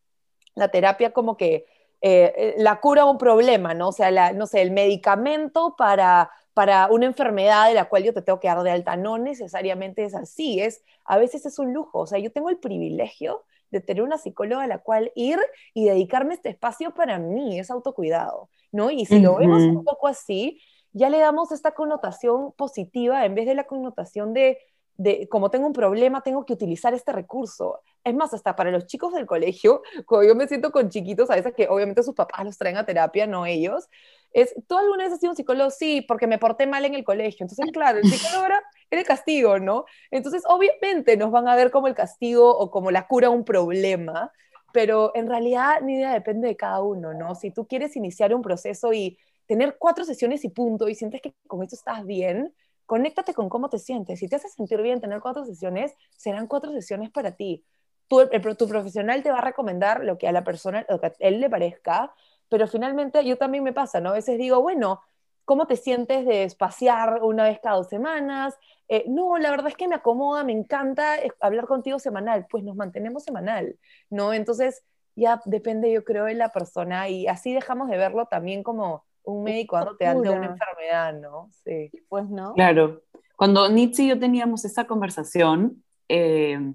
[0.55, 1.65] la terapia como que
[2.01, 3.89] eh, la cura un problema, ¿no?
[3.89, 8.15] O sea, la, no sé, el medicamento para, para una enfermedad de la cual yo
[8.15, 11.73] te tengo que dar de alta, no necesariamente es así, es, a veces es un
[11.73, 15.39] lujo, o sea, yo tengo el privilegio de tener una psicóloga a la cual ir
[15.75, 18.91] y dedicarme este espacio para mí, es autocuidado, ¿no?
[18.91, 20.61] Y si lo vemos un poco así,
[20.93, 24.59] ya le damos esta connotación positiva en vez de la connotación de,
[24.99, 27.81] de como tengo un problema, tengo que utilizar este recurso.
[28.05, 31.37] Es más, hasta para los chicos del colegio, cuando yo me siento con chiquitos, a
[31.37, 33.89] veces que obviamente sus papás los traen a terapia, no ellos,
[34.33, 35.71] Es, ¿tú alguna vez has sido un psicólogo?
[35.71, 37.45] Sí, porque me porté mal en el colegio.
[37.45, 39.85] Entonces, claro, el psicólogo era, el castigo, ¿no?
[40.11, 43.45] Entonces, obviamente nos van a ver como el castigo o como la cura a un
[43.45, 44.33] problema,
[44.73, 47.35] pero en realidad ni idea depende de cada uno, ¿no?
[47.35, 51.35] Si tú quieres iniciar un proceso y tener cuatro sesiones y punto, y sientes que
[51.47, 52.53] con esto estás bien,
[52.89, 54.19] conéctate con cómo te sientes.
[54.19, 57.63] Si te hace sentir bien tener cuatro sesiones, serán cuatro sesiones para ti.
[58.09, 61.13] Tú, tu profesional te va a recomendar lo que a la persona, lo que a
[61.19, 62.15] él le parezca,
[62.49, 64.09] pero finalmente yo también me pasa, ¿no?
[64.09, 65.03] A veces digo, bueno,
[65.45, 68.55] ¿cómo te sientes de espaciar una vez cada dos semanas?
[68.89, 72.75] Eh, no, la verdad es que me acomoda, me encanta hablar contigo semanal, pues nos
[72.75, 74.33] mantenemos semanal, ¿no?
[74.33, 74.83] Entonces
[75.15, 79.45] ya depende, yo creo, de la persona y así dejamos de verlo también como un
[79.45, 81.51] médico dándote ante una enfermedad, ¿no?
[81.65, 81.91] Sí.
[82.09, 82.55] Pues no.
[82.55, 83.03] Claro.
[83.37, 86.73] Cuando Nietzsche y yo teníamos esa conversación, eh,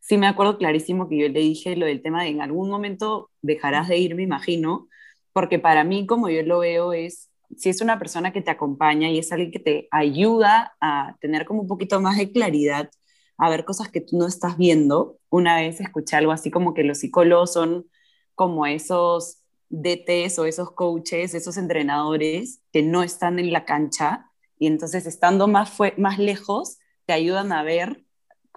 [0.00, 3.30] sí me acuerdo clarísimo que yo le dije lo del tema de en algún momento
[3.40, 4.88] dejarás de ir, me imagino,
[5.32, 9.10] porque para mí, como yo lo veo, es si es una persona que te acompaña
[9.10, 12.90] y es alguien que te ayuda a tener como un poquito más de claridad,
[13.38, 15.18] a ver cosas que tú no estás viendo.
[15.28, 17.86] Una vez escuché algo así como que los psicólogos son
[18.34, 19.41] como esos
[19.72, 25.48] DTs o esos coaches, esos entrenadores que no están en la cancha y entonces estando
[25.48, 28.04] más, más lejos te ayudan a ver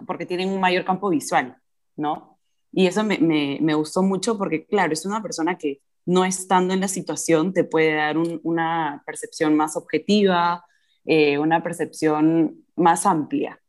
[0.06, 1.56] porque tienen un mayor campo visual,
[1.96, 2.38] ¿no?
[2.70, 6.74] Y eso me, me, me gustó mucho porque, claro, es una persona que no estando
[6.74, 10.64] en la situación te puede dar una percepción más objetiva,
[11.06, 13.60] eh, una percepción más amplia.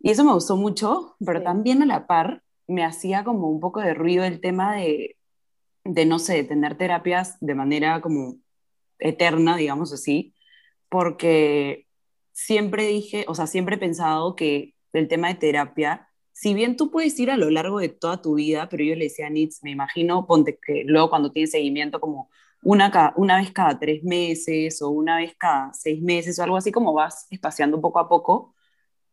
[0.00, 3.80] Y eso me gustó mucho, pero también a la par me hacía como un poco
[3.80, 5.17] de ruido el tema de,
[5.88, 8.36] de, no sé, tener terapias de manera como
[8.98, 10.34] eterna, digamos así,
[10.88, 11.86] porque
[12.32, 16.92] siempre dije, o sea, siempre he pensado que el tema de terapia si bien tú
[16.92, 19.64] puedes ir a lo largo de toda tu vida, pero yo le decía a Nitz,
[19.64, 22.30] me imagino, ponte que luego cuando tienes seguimiento como
[22.62, 26.70] una, una vez cada tres meses o una vez cada seis meses o algo así,
[26.70, 28.54] como vas espaciando poco a poco,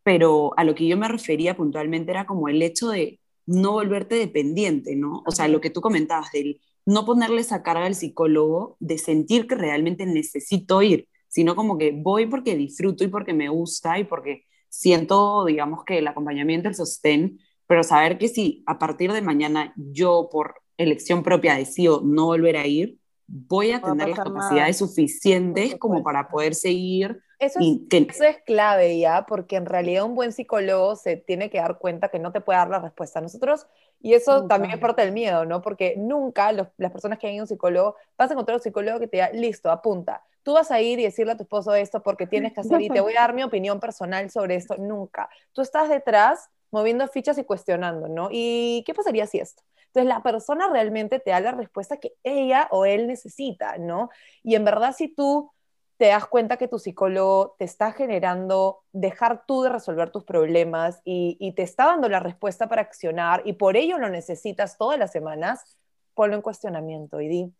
[0.03, 4.15] pero a lo que yo me refería puntualmente era como el hecho de no volverte
[4.15, 5.23] dependiente, ¿no?
[5.25, 9.47] O sea, lo que tú comentabas del no ponerle esa carga al psicólogo, de sentir
[9.47, 14.03] que realmente necesito ir, sino como que voy porque disfruto y porque me gusta y
[14.03, 19.21] porque siento, digamos, que el acompañamiento, el sostén, pero saber que si a partir de
[19.21, 24.77] mañana yo por elección propia decido no volver a ir, voy a tener las capacidades
[24.77, 27.19] suficientes como para poder seguir.
[27.39, 31.57] Eso es, eso es clave ya, porque en realidad un buen psicólogo se tiene que
[31.57, 33.21] dar cuenta que no te puede dar la respuesta.
[33.21, 33.67] Nosotros,
[34.01, 35.61] y eso también es parte del miedo, ¿no?
[35.61, 38.99] Porque nunca las personas que han ido a un psicólogo vas a encontrar un psicólogo
[38.99, 42.03] que te diga, listo, apunta, tú vas a ir y decirle a tu esposo esto
[42.03, 44.77] porque tienes que hacer y te voy a dar mi opinión personal sobre esto.
[44.77, 45.27] Nunca.
[45.53, 48.29] Tú estás detrás moviendo fichas y cuestionando, ¿no?
[48.31, 49.63] ¿Y qué pasaría si esto?
[49.87, 54.09] Entonces la persona realmente te da la respuesta que ella o él necesita, ¿no?
[54.43, 55.51] Y en verdad si tú
[55.97, 61.01] te das cuenta que tu psicólogo te está generando dejar tú de resolver tus problemas
[61.05, 65.11] y, te está dando la respuesta para accionar y por ello lo necesitas todas las
[65.11, 65.77] semanas,
[66.13, 67.53] ponlo en cuestionamiento y di,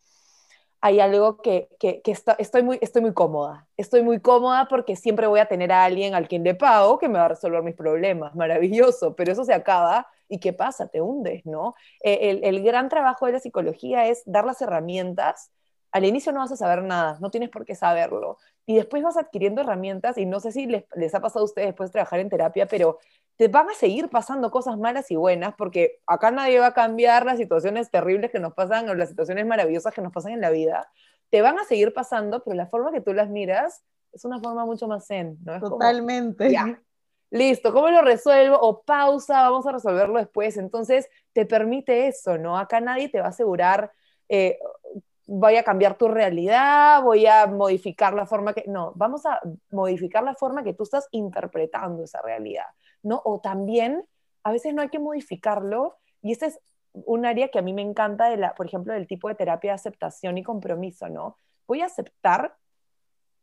[0.82, 2.02] hay algo que, que,
[2.38, 3.68] estoy, muy, estoy muy cómoda.
[3.76, 7.10] Estoy muy cómoda porque siempre voy a tener a alguien al quien le pago que
[7.10, 8.36] me va a resolver mis problemas.
[8.36, 10.88] Maravilloso, pero eso se acaba y ¿qué pasa?
[10.88, 11.74] Te hundes, ¿no?
[12.04, 15.52] Eh, el, el gran trabajo de la psicología es dar las herramientas.
[15.96, 18.38] Al inicio no vas a saber nada, no tienes por qué saberlo.
[18.66, 21.70] Y después vas adquiriendo herramientas y no sé si les, les ha pasado a ustedes
[21.70, 23.00] después de trabajar en terapia, pero
[23.38, 27.26] te van a seguir pasando cosas malas y buenas, porque acá nadie va a cambiar
[27.26, 30.50] las situaciones terribles que nos pasan o las situaciones maravillosas que nos pasan en la
[30.50, 30.92] vida.
[31.30, 34.66] Te van a seguir pasando, pero la forma que tú las miras es una forma
[34.66, 35.62] mucho más zen, ¿no?
[35.62, 36.52] Totalmente.
[36.52, 36.78] ya,
[37.30, 38.58] listo, ¿cómo lo resuelvo?
[38.60, 40.58] O pausa, vamos a resolverlo después.
[40.58, 42.58] Entonces, te permite eso, ¿no?
[42.58, 43.94] Acá nadie te va a asegurar,
[44.28, 44.58] eh,
[45.28, 48.64] voy a cambiar tu realidad, voy a modificar la forma que...
[48.68, 49.40] No, vamos a
[49.72, 52.66] modificar la forma que tú estás interpretando esa realidad.
[53.02, 53.22] ¿no?
[53.24, 54.06] O también,
[54.44, 56.60] a veces no hay que modificarlo, y este es
[56.94, 59.72] un área que a mí me encanta, de la, por ejemplo, del tipo de terapia
[59.72, 61.38] de aceptación y compromiso, ¿no?
[61.68, 62.56] Voy a aceptar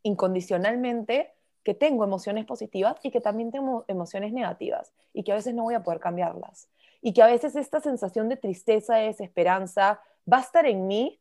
[0.03, 5.55] incondicionalmente que tengo emociones positivas y que también tengo emociones negativas y que a veces
[5.55, 6.69] no voy a poder cambiarlas.
[7.01, 11.21] Y que a veces esta sensación de tristeza, de desesperanza, va a estar en mí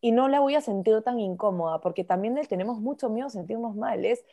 [0.00, 3.74] y no la voy a sentir tan incómoda, porque también tenemos mucho miedo a sentirnos
[3.74, 4.04] mal.
[4.04, 4.24] Es,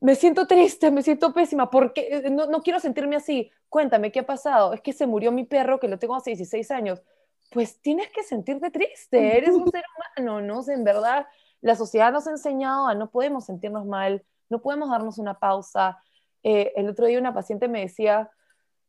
[0.00, 3.50] me siento triste, me siento pésima, porque eh, no, no, quiero sentirme así.
[3.68, 4.72] Cuéntame, ¿qué ha pasado?
[4.72, 7.02] Es que se murió mi perro, que lo tengo hace 16 años.
[7.50, 9.84] Pues tienes que sentirte triste, eres un ser
[10.18, 10.72] humano, ¿no?
[10.72, 11.26] en verdad,
[11.60, 15.98] la sociedad nos ha enseñado a no podemos sentirnos mal, no podemos darnos una pausa.
[16.42, 18.30] Eh, el otro día una paciente me decía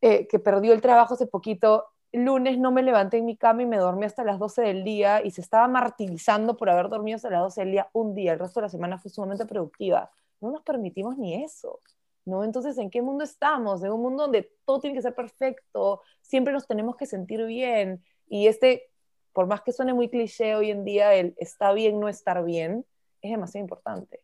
[0.01, 3.65] eh, que perdió el trabajo hace poquito lunes no me levanté en mi cama y
[3.65, 7.29] me dormí hasta las 12 del día y se estaba martirizando por haber dormido hasta
[7.29, 10.09] las 12 del día un día, el resto de la semana fue sumamente productiva.
[10.39, 11.79] No nos permitimos ni eso.
[12.25, 12.43] ¿No?
[12.43, 13.81] Entonces, ¿en qué mundo estamos?
[13.83, 18.03] En un mundo donde todo tiene que ser perfecto, siempre nos tenemos que sentir bien.
[18.27, 18.83] Y este,
[19.31, 22.85] por más que suene muy cliché hoy en día, el está bien, no estar bien,
[23.21, 24.19] es demasiado importante.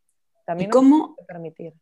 [0.46, 1.76] También ¿Y cómo, permitir.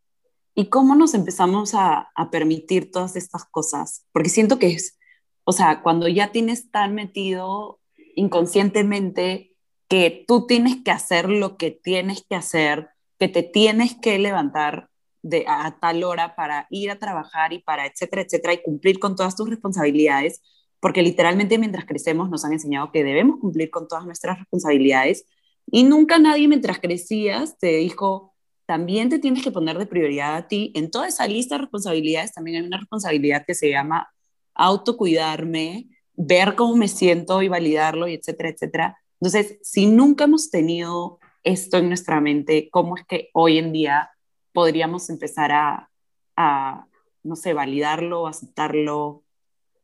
[0.54, 4.06] ¿Y cómo nos empezamos a, a permitir todas estas cosas?
[4.12, 5.00] Porque siento que es,
[5.44, 7.80] o sea, cuando ya tienes tan metido
[8.16, 9.56] inconscientemente
[9.88, 14.90] que tú tienes que hacer lo que tienes que hacer, que te tienes que levantar
[15.22, 19.16] de, a, tal hora para ir a trabajar y para etcétera, etcétera, y cumplir con
[19.16, 20.42] todas tus responsabilidades,
[20.80, 25.26] porque literalmente mientras crecemos nos han enseñado que debemos cumplir con todas nuestras responsabilidades
[25.70, 28.34] y nunca nadie mientras crecías te dijo,
[28.66, 30.72] también te tienes que poner de prioridad a ti.
[30.76, 34.10] En toda esa lista de responsabilidades también hay una responsabilidad que se llama
[34.62, 38.98] autocuidarme, ver cómo me siento y validarlo y etcétera, etcétera.
[39.20, 44.12] Entonces, si nunca hemos tenido esto en nuestra mente, ¿cómo es que hoy en día
[44.54, 45.90] podríamos empezar a,
[46.36, 46.86] a
[47.24, 49.24] no sé, validarlo, aceptarlo,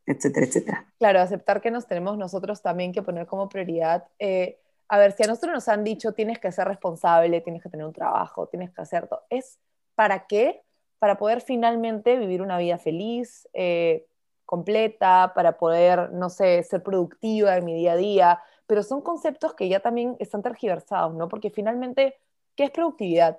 [0.06, 0.94] etcétera, etcétera?
[1.00, 4.08] Claro, aceptar que nos tenemos nosotros también que poner como prioridad.
[4.20, 4.60] Eh,
[4.90, 7.86] a ver, si a nosotros nos han dicho tienes que ser responsable, tienes que tener
[7.86, 9.60] un trabajo, tienes que hacer todo, ¿es
[9.96, 10.62] para qué?
[11.00, 14.06] Para poder finalmente vivir una vida feliz, eh,
[14.48, 19.54] completa, para poder, no sé, ser productiva en mi día a día, pero son conceptos
[19.54, 21.28] que ya también están tergiversados, ¿no?
[21.28, 22.16] Porque finalmente,
[22.56, 23.38] ¿qué es productividad,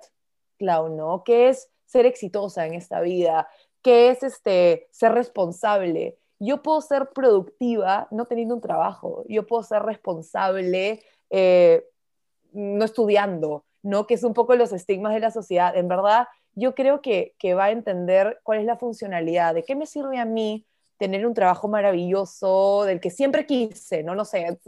[0.59, 1.23] Clau, no?
[1.23, 3.49] ¿Qué es ser exitosa en esta vida?
[3.81, 6.19] ¿Qué es este, ser responsable?
[6.37, 11.85] Yo puedo ser productiva no teniendo un trabajo, yo puedo ser responsable eh,
[12.53, 14.05] no estudiando, ¿no?
[14.05, 15.75] Que es un poco los estigmas de la sociedad.
[15.75, 19.75] En verdad, yo creo que, que va a entender cuál es la funcionalidad, de qué
[19.75, 20.67] me sirve a mí
[20.99, 24.13] tener un trabajo maravilloso, del que siempre quise, ¿no?
[24.13, 24.59] No sé,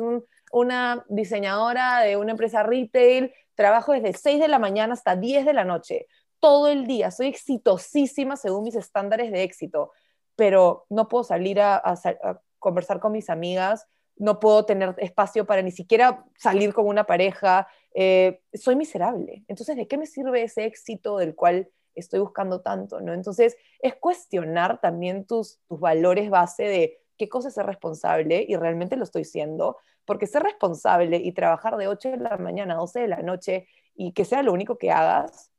[0.52, 5.54] una diseñadora de una empresa retail, trabajo desde 6 de la mañana hasta 10 de
[5.54, 6.08] la noche,
[6.40, 9.92] todo el día, soy exitosísima según mis estándares de éxito,
[10.36, 13.88] pero no puedo salir a, a conversar con mis amigas
[14.22, 19.44] no puedo tener espacio para ni siquiera salir con una pareja, eh, soy miserable.
[19.48, 23.02] Entonces, ¿de qué me sirve ese éxito del cual estoy buscando tanto?
[23.02, 23.14] ¿no?
[23.14, 28.56] Entonces, es cuestionar también tus, tus valores base de qué cosa es ser responsable y
[28.56, 32.78] realmente lo estoy siendo, porque ser responsable y trabajar de 8 de la mañana a
[32.78, 35.52] 12 de la noche y que sea lo único que hagas,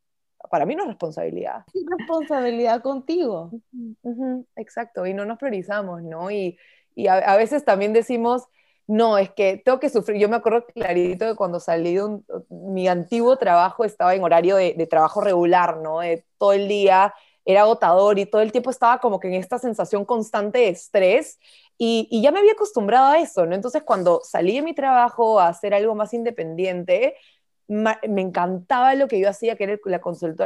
[0.51, 1.65] para mí no es responsabilidad.
[1.73, 3.51] Es responsabilidad contigo.
[4.57, 6.31] exacto, y no nos priorizamos, ¿no?
[6.31, 6.59] Y,
[6.95, 8.49] y a, veces también decimos,
[8.87, 10.21] no, es que tengo que sufrir.
[10.21, 14.87] Yo me acuerdo clarito de cuando salí de mi antiguo trabajo estaba en horario de,
[14.87, 16.01] trabajo regular, ¿no?
[16.39, 17.15] Todo el día
[17.45, 21.39] era agotador y todo el tiempo estaba como que en esta sensación constante de estrés
[21.79, 23.55] y, ya me había acostumbrado a eso, ¿no?
[23.55, 27.17] Entonces cuando salí de mi trabajo a hacer algo más independiente,
[27.69, 30.01] me encantaba lo que yo hacía, que era la,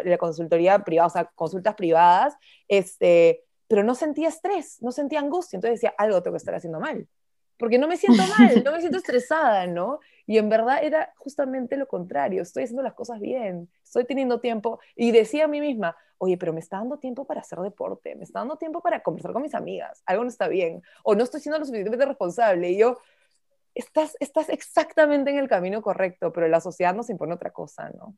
[0.05, 2.35] la consultoría privada, o sea, consultas privadas,
[2.69, 6.81] este, pero no sentía estrés, no sentía angustia, entonces decía, algo tengo que estar haciendo
[6.81, 7.09] mal,
[7.59, 10.01] porque no me siento mal, no me siento estresada, ¿no?
[10.27, 14.81] Y en verdad era justamente lo contrario, estoy haciendo las cosas bien, estoy teniendo tiempo,
[14.95, 18.25] y decía a mí misma, oye, pero me está dando tiempo para hacer deporte, me
[18.25, 21.41] está dando tiempo para conversar con mis amigas, algo no está bien, o no estoy
[21.41, 22.99] siendo lo suficientemente responsable, y yo,
[23.75, 28.17] estás, estás exactamente en el camino correcto, pero la sociedad nos impone otra cosa, ¿no?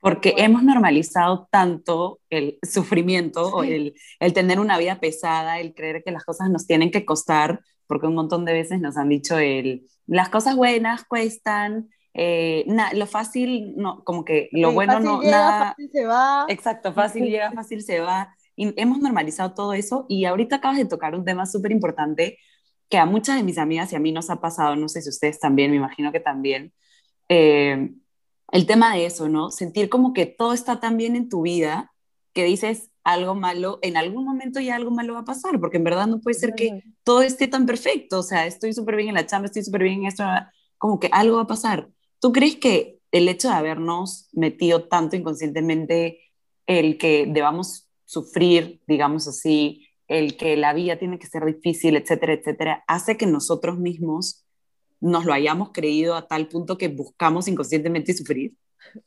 [0.00, 6.02] Porque hemos normalizado tanto el sufrimiento o el, el, tener una vida pesada, el creer
[6.02, 9.36] que las cosas nos tienen que costar, porque un montón de veces nos han dicho
[9.36, 15.32] el, las cosas buenas cuestan, eh, lo fácil, no, como que lo bueno no, llega,
[15.32, 15.68] nada.
[15.70, 16.46] Fácil se va.
[16.46, 18.32] Exacto, fácil llega, fácil se va.
[18.54, 22.38] Y hemos normalizado todo eso y ahorita acabas de tocar un tema súper importante
[22.88, 25.08] que a muchas de mis amigas y a mí nos ha pasado, no sé si
[25.08, 26.72] ustedes también, me imagino que también.
[27.28, 27.90] Eh,
[28.52, 29.50] el tema de eso, ¿no?
[29.50, 31.90] Sentir como que todo está tan bien en tu vida
[32.34, 35.84] que dices algo malo, en algún momento ya algo malo va a pasar, porque en
[35.84, 39.14] verdad no puede ser que todo esté tan perfecto, o sea, estoy súper bien en
[39.14, 40.24] la chamba, estoy súper bien en esto,
[40.78, 41.88] como que algo va a pasar.
[42.20, 46.20] ¿Tú crees que el hecho de habernos metido tanto inconscientemente
[46.66, 52.32] el que debamos sufrir, digamos así, el que la vida tiene que ser difícil, etcétera,
[52.32, 54.44] etcétera, hace que nosotros mismos
[55.00, 58.54] nos lo hayamos creído a tal punto que buscamos inconscientemente sufrir.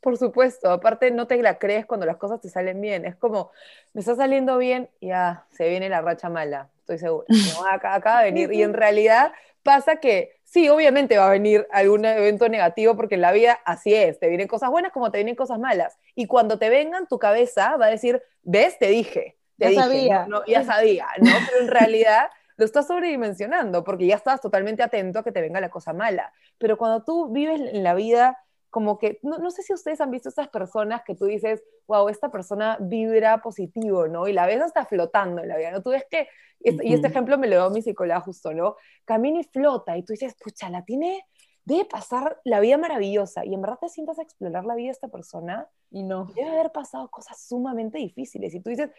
[0.00, 3.50] Por supuesto, aparte no te la crees cuando las cosas te salen bien, es como,
[3.92, 8.10] me está saliendo bien, ya se viene la racha mala, estoy segura, no, acá, acá
[8.10, 12.48] va a venir, y en realidad pasa que sí, obviamente va a venir algún evento
[12.48, 15.58] negativo porque en la vida así es, te vienen cosas buenas como te vienen cosas
[15.58, 19.68] malas, y cuando te vengan, tu cabeza va a decir, ves, te dije, te ya
[19.70, 20.26] dije, sabía.
[20.28, 21.30] No, ya sabía, ¿no?
[21.48, 25.60] Pero en realidad lo estás sobredimensionando porque ya estás totalmente atento a que te venga
[25.60, 26.32] la cosa mala.
[26.58, 28.43] Pero cuando tú vives en la vida
[28.74, 32.32] como que, no, sé si ustedes han visto estas personas que tú dices, wow, esta
[32.32, 34.26] persona vibra positivo, ¿no?
[34.26, 35.80] Y la ves hasta flotando en la vida, ¿no?
[35.80, 36.26] Tú ves que,
[36.58, 38.74] y este ejemplo me lo dio mi psicóloga justo, ¿no?
[39.04, 41.24] Camina y flota y tú dices, pucha, la tiene,
[41.64, 44.94] debe pasar la vida maravillosa y en verdad te sientas a explorar la vida de
[44.94, 46.24] esta persona y no.
[46.34, 48.90] Debe haber pasado cosas sumamente difíciles y tú dices,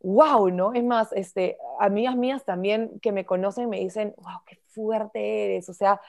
[0.00, 0.74] wow, ¿no?
[0.74, 5.70] Es más, este, amigas mías también que me conocen me dicen, wow, qué fuerte eres,
[5.70, 6.02] o sea,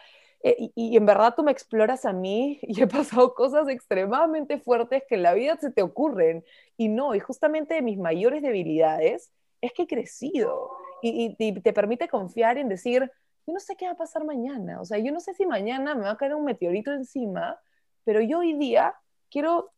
[0.44, 5.04] eh, y, en verdad tú me exploras a mí y he pasado cosas extremadamente fuertes
[5.08, 6.44] que en la vida se te ocurren.
[6.78, 9.32] Y no, y justamente de mis mayores debilidades
[9.62, 10.72] es que he crecido
[11.02, 13.12] y, te permite confiar en decir,
[13.46, 15.96] yo no sé qué va a pasar mañana, o sea, yo no sé si mañana
[15.96, 17.60] me va a caer un meteorito encima,
[18.04, 18.96] pero yo hoy día
[19.30, 19.72] quiero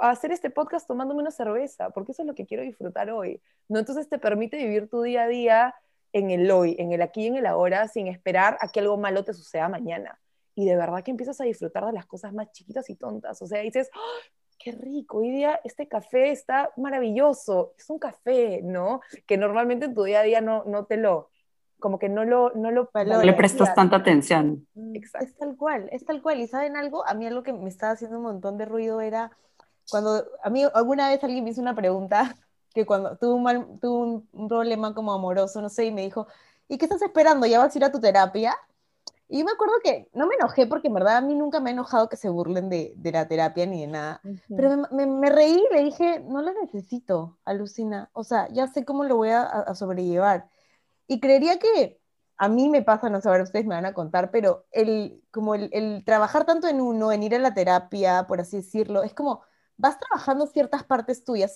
[0.00, 3.40] hacer este podcast tomándome una cerveza, porque eso es lo que quiero disfrutar hoy.
[3.68, 3.78] ¿no?
[3.78, 5.74] Entonces te permite vivir tu día a día
[6.14, 8.96] en el hoy, en el aquí y en el ahora, sin esperar a que algo
[8.96, 10.18] malo te suceda mañana.
[10.54, 13.42] Y de verdad que empiezas a disfrutar de las cosas más chiquitas y tontas.
[13.42, 13.98] O sea, dices, ¡Ah!
[14.58, 17.74] qué rico, hoy día este café está maravilloso.
[17.76, 19.00] Es un café, ¿no?
[19.26, 21.30] Que normalmente en tu día a día no, no te lo,
[21.80, 24.68] como que no lo, no lo le prestas tanta atención.
[24.74, 25.26] Mm, Exacto.
[25.26, 26.40] Es tal cual, es tal cual.
[26.40, 29.32] Y saben algo, a mí algo que me estaba haciendo un montón de ruido era
[29.90, 32.36] cuando a mí alguna vez alguien me hizo una pregunta
[32.74, 36.26] que cuando tuve un, mal, un, problema como amoroso, no sé, y me dijo,
[36.68, 37.46] ¿y qué estás esperando?
[37.46, 38.56] ¿Ya vas a ir a tu terapia?
[39.28, 41.70] Y yo me acuerdo que no me enojé porque en verdad a mí nunca me
[41.70, 44.20] ha enojado que se burlen de, de la terapia ni de nada.
[44.54, 48.10] Pero me, me, reí y le dije, no la necesito, alucina.
[48.12, 50.50] O sea, ya sé cómo lo voy a, a, sobrellevar.
[51.06, 52.00] Y creería que
[52.36, 55.54] a mí me pasa, no sé, ahora ustedes me van a contar, pero el, como
[55.54, 59.14] el, el trabajar tanto en uno, en ir a la terapia, por así decirlo, es
[59.14, 59.42] como
[59.76, 61.54] vas trabajando ciertas partes tuyas,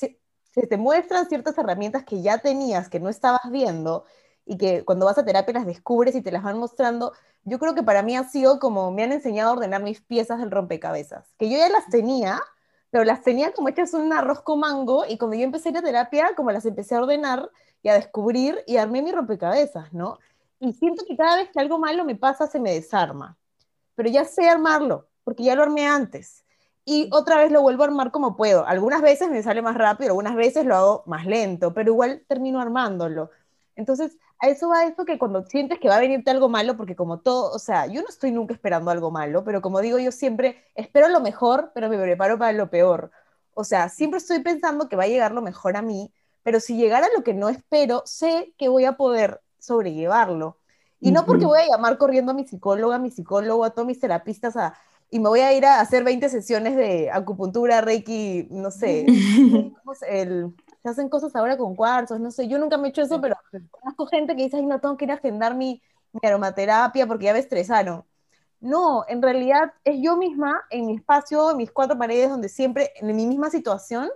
[0.51, 4.05] se te muestran ciertas herramientas que ya tenías, que no estabas viendo,
[4.45, 7.13] y que cuando vas a terapia las descubres y te las van mostrando,
[7.45, 10.39] yo creo que para mí ha sido como me han enseñado a ordenar mis piezas
[10.41, 12.41] del rompecabezas, que yo ya las tenía,
[12.91, 16.35] pero las tenía como hechas un arroz con mango, y cuando yo empecé la terapia,
[16.35, 17.51] como las empecé a ordenar
[17.83, 20.19] y a descubrir, y armé mi rompecabezas, ¿no?
[20.61, 23.37] Y siento que cada vez que algo malo me pasa, se me desarma.
[23.95, 26.45] Pero ya sé armarlo, porque ya lo armé antes
[26.89, 28.67] y otra vez lo vuelvo a armar como puedo.
[28.67, 32.63] Algunas veces me sale más rápido, algunas veces lo hago más lento, pero igual termino
[32.63, 33.31] armándolo.
[33.77, 36.97] Entonces, a eso va esto que cuando sientes que va a venirte algo malo, porque
[36.97, 40.11] como todo, o sea, yo no estoy nunca esperando algo malo, pero como digo yo
[40.13, 43.11] siempre, espero lo mejor, pero me preparo para lo peor.
[43.53, 46.11] O sea, siempre estoy pensando que va a llegar lo mejor a mí,
[46.43, 50.57] pero si llegara lo que no espero, sé que voy a poder sobrellevarlo.
[51.01, 53.87] Y no porque voy a llamar corriendo a mi psicóloga, a mi psicólogo, a todos
[53.87, 54.75] mis terapistas a,
[55.11, 59.07] y me voy a ir a hacer 20 sesiones de acupuntura, reiki, no sé,
[60.09, 63.21] el, se hacen cosas ahora con cuarzos, no sé, yo nunca me he hecho eso,
[63.21, 63.37] pero
[63.71, 65.83] conozco gente que dice, ay, no, tengo que ir a agendar mi,
[66.13, 68.05] mi aromaterapia porque ya me estresaron.
[68.61, 72.93] No, en realidad es yo misma en mi espacio, en mis cuatro paredes, donde siempre,
[72.97, 74.11] en mi misma situación,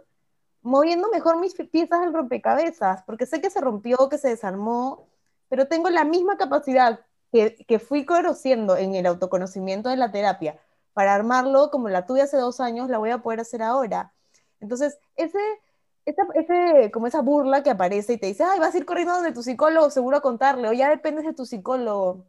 [0.62, 5.08] moviendo mejor mis piezas del rompecabezas, porque sé que se rompió, que se desarmó,
[5.48, 7.00] pero tengo la misma capacidad
[7.32, 10.58] que, que fui conociendo en el autoconocimiento de la terapia
[10.92, 14.12] para armarlo como la tuve hace dos años, la voy a poder hacer ahora.
[14.60, 15.38] Entonces, ese,
[16.04, 19.32] ese, como esa burla que aparece y te dice, ay, vas a ir corriendo donde
[19.32, 22.24] tu psicólogo seguro a contarle, o ya dependes de tu psicólogo.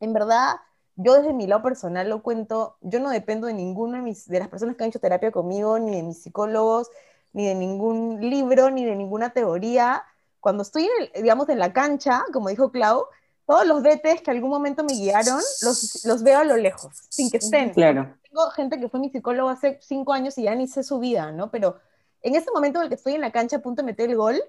[0.00, 0.56] En verdad,
[0.96, 4.38] yo desde mi lado personal lo cuento, yo no dependo de ninguna de, mis, de
[4.38, 6.90] las personas que han hecho terapia conmigo, ni de mis psicólogos,
[7.32, 10.04] ni de ningún libro, ni de ninguna teoría.
[10.40, 13.06] Cuando estoy, digamos, en la cancha, como dijo Clau,
[13.46, 17.30] todos los DTs que algún momento me guiaron, los, los veo a lo lejos, sin
[17.30, 17.70] que estén.
[17.70, 18.14] Claro.
[18.28, 21.30] Tengo gente que fue mi psicólogo hace cinco años y ya ni sé su vida,
[21.30, 21.50] ¿no?
[21.50, 21.76] Pero
[22.22, 24.16] en ese momento en el que estoy en la cancha a punto de meter el
[24.16, 24.42] gol,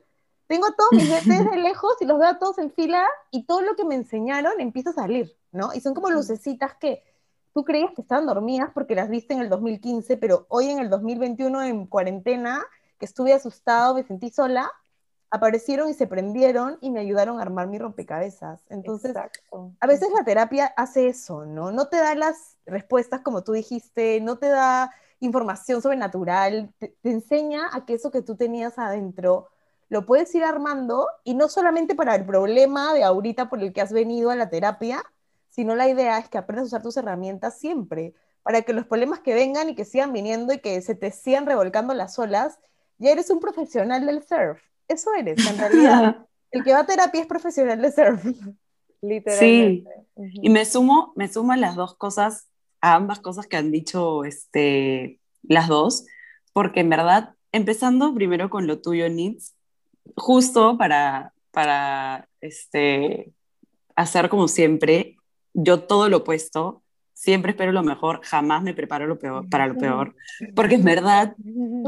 [0.47, 3.45] tengo a todos mis DTs de lejos y los veo a todos en fila y
[3.45, 5.73] todo lo que me enseñaron empieza a salir, ¿no?
[5.73, 7.03] Y son como lucecitas que
[7.53, 10.89] tú creías que estaban dormidas porque las viste en el 2015, pero hoy en el
[10.89, 12.65] 2021 en cuarentena,
[12.99, 14.71] que estuve asustado, me sentí sola,
[15.29, 18.63] aparecieron y se prendieron y me ayudaron a armar mi rompecabezas.
[18.69, 21.71] Entonces, a veces la terapia hace eso, ¿no?
[21.71, 27.11] No te da las respuestas como tú dijiste, no te da información sobrenatural, te, te
[27.11, 29.49] enseña a que eso que tú tenías adentro
[29.89, 33.81] lo puedes ir armando y no solamente para el problema de ahorita por el que
[33.81, 35.03] has venido a la terapia,
[35.49, 38.13] sino la idea es que aprendas a usar tus herramientas siempre,
[38.43, 41.45] para que los problemas que vengan y que sigan viniendo y que se te sigan
[41.45, 42.59] revolcando las olas,
[42.97, 46.25] ya eres un profesional del surf eso eres, en realidad.
[46.51, 48.23] El que va a terapia es profesional de surf.
[49.01, 49.89] Literalmente.
[50.15, 52.47] Sí, y me sumo, me sumo a las dos cosas,
[52.81, 56.05] a ambas cosas que han dicho este, las dos,
[56.53, 59.53] porque en verdad, empezando primero con lo tuyo, Nitz,
[60.15, 63.31] justo para, para este,
[63.95, 65.17] hacer como siempre.
[65.53, 66.83] Yo todo lo opuesto,
[67.17, 70.15] siempre espero lo mejor, jamás me preparo lo peor, para lo peor,
[70.53, 71.35] porque en verdad,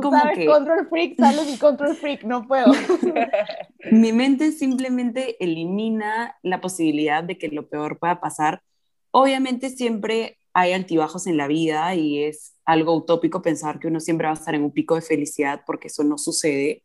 [0.02, 0.48] como sabes, que...
[0.48, 2.66] Control freak, sale mi control freak, no puedo.
[3.92, 8.64] mi mente simplemente elimina la posibilidad de que lo peor pueda pasar.
[9.12, 14.26] Obviamente siempre hay altibajos en la vida y es algo utópico pensar que uno siempre
[14.26, 16.84] va a estar en un pico de felicidad porque eso no sucede,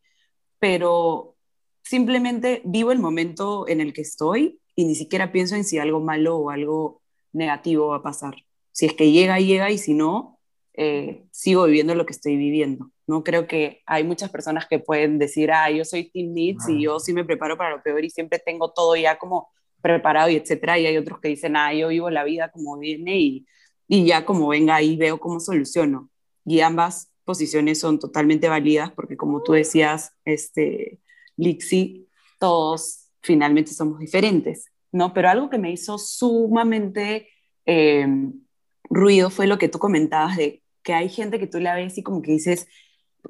[0.58, 1.34] pero
[1.82, 6.00] simplemente vivo el momento en el que estoy y ni siquiera pienso en si algo
[6.00, 7.00] malo o algo
[7.34, 8.34] negativo va a pasar.
[8.72, 10.40] Si es que llega, llega y si no,
[10.74, 12.90] eh, sigo viviendo lo que estoy viviendo.
[13.06, 16.82] No creo que hay muchas personas que pueden decir, ah, yo soy Team Needs y
[16.82, 20.36] yo sí me preparo para lo peor y siempre tengo todo ya como preparado y
[20.36, 20.78] etcétera.
[20.78, 23.46] Y hay otros que dicen, ah, yo vivo la vida como viene y,
[23.86, 26.10] y ya como venga ahí veo cómo soluciono.
[26.44, 31.00] Y ambas posiciones son totalmente válidas porque como tú decías, este,
[31.36, 32.08] Lixi,
[32.38, 34.66] todos finalmente somos diferentes.
[34.94, 35.12] ¿No?
[35.12, 37.28] Pero algo que me hizo sumamente
[37.66, 38.06] eh,
[38.84, 42.04] ruido fue lo que tú comentabas de que hay gente que tú la ves y
[42.04, 42.68] como que dices,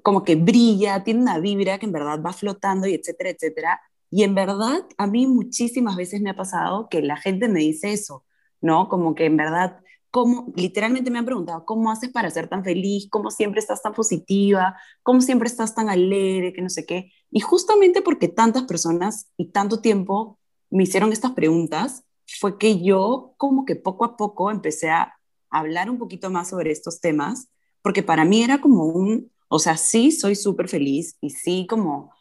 [0.03, 3.81] como que brilla, tiene una vibra que en verdad va flotando y etcétera, etcétera.
[4.11, 7.93] Y en verdad, a mí muchísimas veces me ha pasado que la gente me dice
[7.95, 8.27] eso,
[8.61, 8.91] ¿no?
[8.91, 13.09] Como que en verdad, ¿cómo, literalmente me han preguntado, ¿cómo haces para ser tan feliz?
[13.11, 14.77] ¿Cómo siempre estás tan positiva?
[15.03, 16.53] ¿Cómo siempre estás tan alegre?
[16.53, 17.11] Que no sé qué.
[17.31, 20.39] Y justamente porque tantas personas y tanto tiempo
[20.75, 25.15] me hicieron estas preguntas fue que yo como que poco a poco empecé a
[25.49, 27.49] hablar un poquito más sobre estos temas,
[27.81, 32.13] porque para mí era como un, o sea, sí soy súper feliz y sí como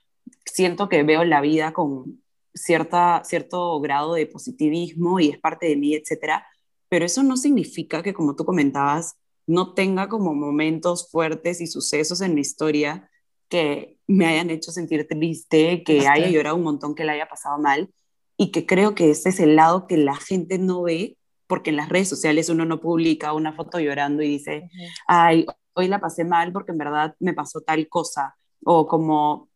[0.45, 2.22] siento que veo la vida con
[2.54, 6.45] cierta, cierto grado de positivismo y es parte de mí, etcétera,
[6.89, 9.16] pero eso no significa que, como tú comentabas,
[9.47, 13.10] no tenga como momentos fuertes y sucesos en mi historia
[13.49, 17.58] que me hayan hecho sentir triste, que haya llorado un montón, que le haya pasado
[17.58, 17.89] mal
[18.38, 21.18] y que creo que ese es el lado que la gente no ve,
[21.48, 24.70] porque en las redes sociales uno no publica una foto llorando y dice,
[25.08, 29.50] ay, hoy la pasé mal porque en verdad me pasó tal cosa, o como,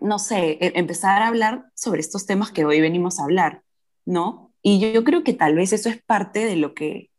[0.00, 3.62] no sé, e-, empezar a hablar sobre estos temas que hoy venimos a hablar,
[4.04, 4.52] ¿no?
[4.62, 7.10] Y yo, creo que tal vez eso es parte de lo que,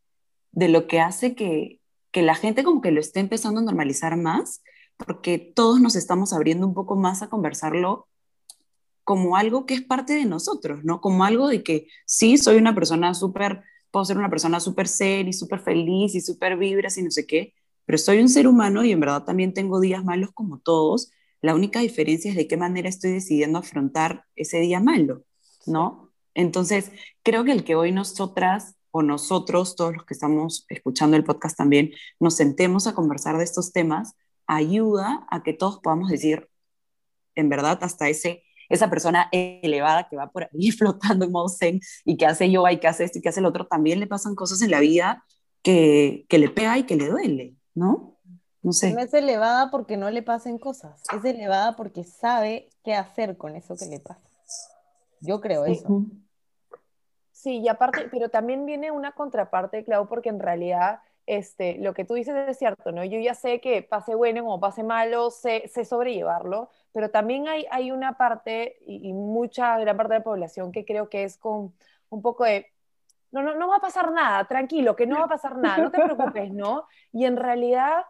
[0.51, 1.79] de lo que hace que,
[2.11, 4.63] que la gente como que lo esté empezando a normalizar más,
[4.97, 8.07] porque todos nos estamos abriendo un poco más a conversarlo
[9.05, 10.99] como algo que es parte de nosotros, ¿no?
[10.99, 15.27] Como algo de que sí, soy una persona súper, puedo ser una persona súper ser
[15.27, 17.53] y súper feliz y súper vibras y no sé qué,
[17.85, 21.11] pero soy un ser humano y en verdad también tengo días malos como todos.
[21.41, 25.23] La única diferencia es de qué manera estoy decidiendo afrontar ese día malo,
[25.67, 26.11] ¿no?
[26.33, 26.91] Entonces,
[27.23, 31.57] creo que el que hoy nosotras o nosotros, todos los que estamos escuchando el podcast
[31.57, 34.15] también, nos sentemos a conversar de estos temas,
[34.47, 36.49] ayuda a que todos podamos decir,
[37.35, 41.79] en verdad, hasta ese esa persona elevada que va por ahí flotando en modo zen
[42.03, 44.07] y que hace yoga y que hace esto y que hace el otro, también le
[44.07, 45.23] pasan cosas en la vida
[45.61, 48.17] que, que le pega y que le duele, ¿no?
[48.61, 48.93] No sé.
[48.93, 53.55] No es elevada porque no le pasen cosas, es elevada porque sabe qué hacer con
[53.55, 54.21] eso que le pasa.
[55.21, 56.03] Yo creo eso.
[57.31, 62.05] Sí, y aparte, pero también viene una contraparte, Clau, porque en realidad este, lo que
[62.05, 63.03] tú dices es cierto, ¿no?
[63.03, 67.65] Yo ya sé que pase bueno o pase malo, sé, sé sobrellevarlo, pero también hay,
[67.71, 71.73] hay una parte y, mucha gran parte de la población que creo que es con
[72.09, 72.71] un poco de,
[73.31, 75.91] no, no, no va a pasar nada, tranquilo, que no va a pasar nada, no
[75.91, 76.87] te preocupes, ¿no?
[77.11, 78.05] Y en realidad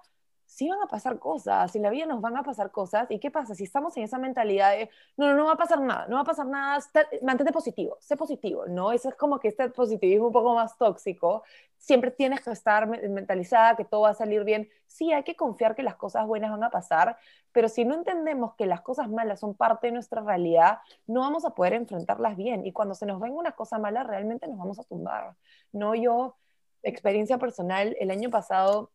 [0.55, 3.29] sí van a pasar cosas, en la vida nos van a pasar cosas, ¿y qué
[3.29, 3.53] pasa?
[3.55, 6.21] Si estamos en esa mentalidad de, no, no, no va a pasar nada, no va
[6.21, 6.81] a pasar nada,
[7.23, 8.93] mantente positivo, sé positivo, ¿no?
[8.93, 11.43] Eso es como que este positivismo un poco más tóxico,
[11.77, 15.75] siempre tienes que estar mentalizada que todo va a salir bien, sí, hay que confiar
[15.75, 17.17] que las cosas buenas van a pasar,
[17.51, 21.43] pero si no entendemos que las cosas malas son parte de nuestra realidad, no vamos
[21.43, 24.79] a poder enfrentarlas bien, y cuando se nos venga una cosa mala, realmente nos vamos
[24.79, 25.35] a tumbar,
[25.73, 25.95] ¿no?
[25.95, 26.37] Yo,
[26.81, 28.91] experiencia personal, el año pasado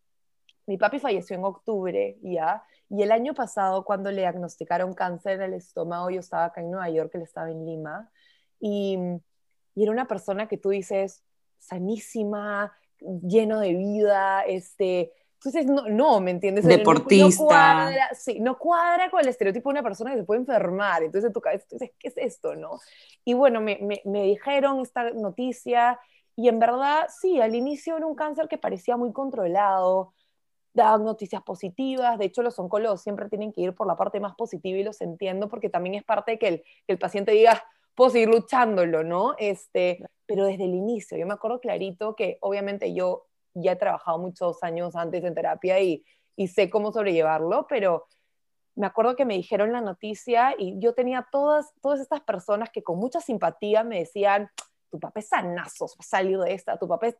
[0.70, 2.62] mi papi falleció en octubre, ¿ya?
[2.88, 6.70] Y el año pasado, cuando le diagnosticaron cáncer en el estómago, yo estaba acá en
[6.70, 8.08] Nueva York, él estaba en Lima,
[8.60, 8.96] y,
[9.74, 11.24] y era una persona que tú dices,
[11.58, 16.64] sanísima, lleno de vida, este, entonces, no, no, ¿me entiendes?
[16.64, 17.42] Deportista.
[17.42, 21.02] No, cuadra, sí, no cuadra con el estereotipo de una persona que se puede enfermar.
[21.02, 22.78] Entonces, en tu cabeza, dices, ¿qué es esto, no?
[23.24, 25.98] Y bueno, me, me, me, dijeron esta noticia
[26.36, 30.12] y en verdad, sí, al inicio era un cáncer que parecía muy controlado,
[30.72, 32.18] dan noticias positivas.
[32.18, 35.00] De hecho, los oncólogos siempre tienen que ir por la parte más positiva y los
[35.00, 37.62] entiendo porque también es parte de que el, que el paciente diga,
[37.94, 39.34] puedo seguir luchándolo, ¿no?
[39.38, 44.18] Este, pero desde el inicio, yo me acuerdo clarito que obviamente yo ya he trabajado
[44.18, 46.04] muchos años antes en terapia y,
[46.36, 48.06] y sé cómo sobrellevarlo, pero
[48.76, 52.82] me acuerdo que me dijeron la noticia y yo tenía todas, todas estas personas que
[52.82, 54.48] con mucha simpatía me decían,
[54.90, 57.16] tu papá es sanazo, ha salido de esta, tu papá es,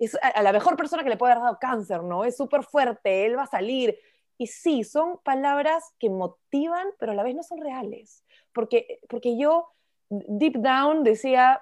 [0.00, 2.24] es a la mejor persona que le puede haber dado cáncer, ¿no?
[2.24, 3.98] Es súper fuerte, él va a salir.
[4.38, 8.24] Y sí, son palabras que motivan, pero a la vez no son reales.
[8.52, 9.68] Porque, porque yo,
[10.08, 11.60] deep down, decía,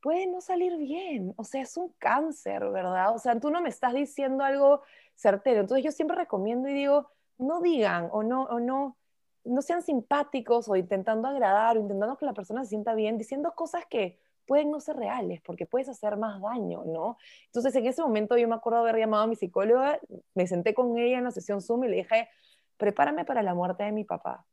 [0.00, 3.14] puede no salir bien, o sea, es un cáncer, ¿verdad?
[3.14, 4.82] O sea, tú no me estás diciendo algo
[5.14, 5.60] certero.
[5.60, 8.96] Entonces yo siempre recomiendo y digo, no digan o no, o no,
[9.44, 13.52] no sean simpáticos o intentando agradar o intentando que la persona se sienta bien, diciendo
[13.54, 17.16] cosas que pueden no ser reales, porque puedes hacer más daño, ¿no?
[17.46, 19.98] Entonces, en ese momento yo me acuerdo haber llamado a mi psicóloga,
[20.34, 22.28] me senté con ella en la sesión Zoom y le dije,
[22.76, 24.44] prepárame para la muerte de mi papá.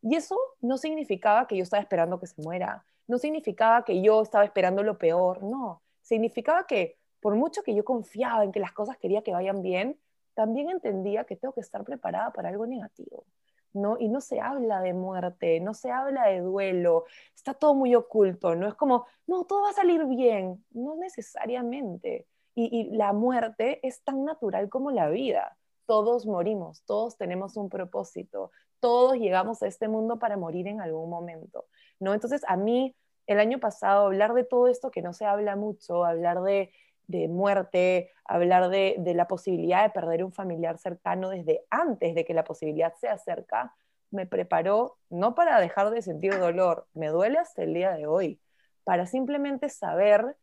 [0.00, 4.22] Y eso no significaba que yo estaba esperando que se muera, no significaba que yo
[4.22, 8.72] estaba esperando lo peor, no, significaba que por mucho que yo confiaba en que las
[8.72, 9.98] cosas quería que vayan bien,
[10.34, 13.24] también entendía que tengo que estar preparada para algo negativo.
[13.72, 13.98] ¿No?
[13.98, 17.04] Y no se habla de muerte, no se habla de duelo,
[17.34, 22.26] está todo muy oculto, no es como, no, todo va a salir bien, no necesariamente.
[22.54, 25.56] Y, la muerte es tan natural como la vida.
[25.86, 28.50] Todos morimos, todos tenemos un propósito,
[28.80, 31.66] todos llegamos a este mundo para morir en algún momento,
[31.98, 32.14] ¿no?
[32.14, 32.94] Entonces, a mí,
[33.26, 36.72] el año pasado, hablar de todo esto que no se habla mucho, hablar de
[37.20, 42.34] de muerte, hablar de, la posibilidad de perder un familiar cercano desde antes de que
[42.34, 43.74] la posibilidad se acerca,
[44.10, 48.40] me preparó no para dejar de sentir dolor, me duele hasta el día de hoy,
[48.84, 50.36] para simplemente saber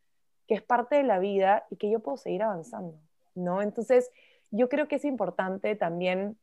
[0.48, 2.98] que es parte de la vida y que yo puedo seguir avanzando,
[3.36, 3.62] ¿no?
[3.62, 4.12] Entonces,
[4.52, 6.38] yo creo que es importante también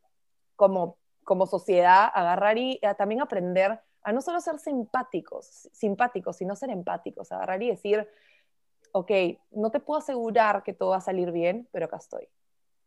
[0.55, 6.71] como, como sociedad agarrar y también aprender a no solo ser simpáticos, simpáticos, sino ser
[6.71, 8.09] empáticos, agarrar y decir,
[8.97, 9.11] ok,
[9.51, 12.29] no te puedo asegurar que todo va a salir bien, pero acá estoy.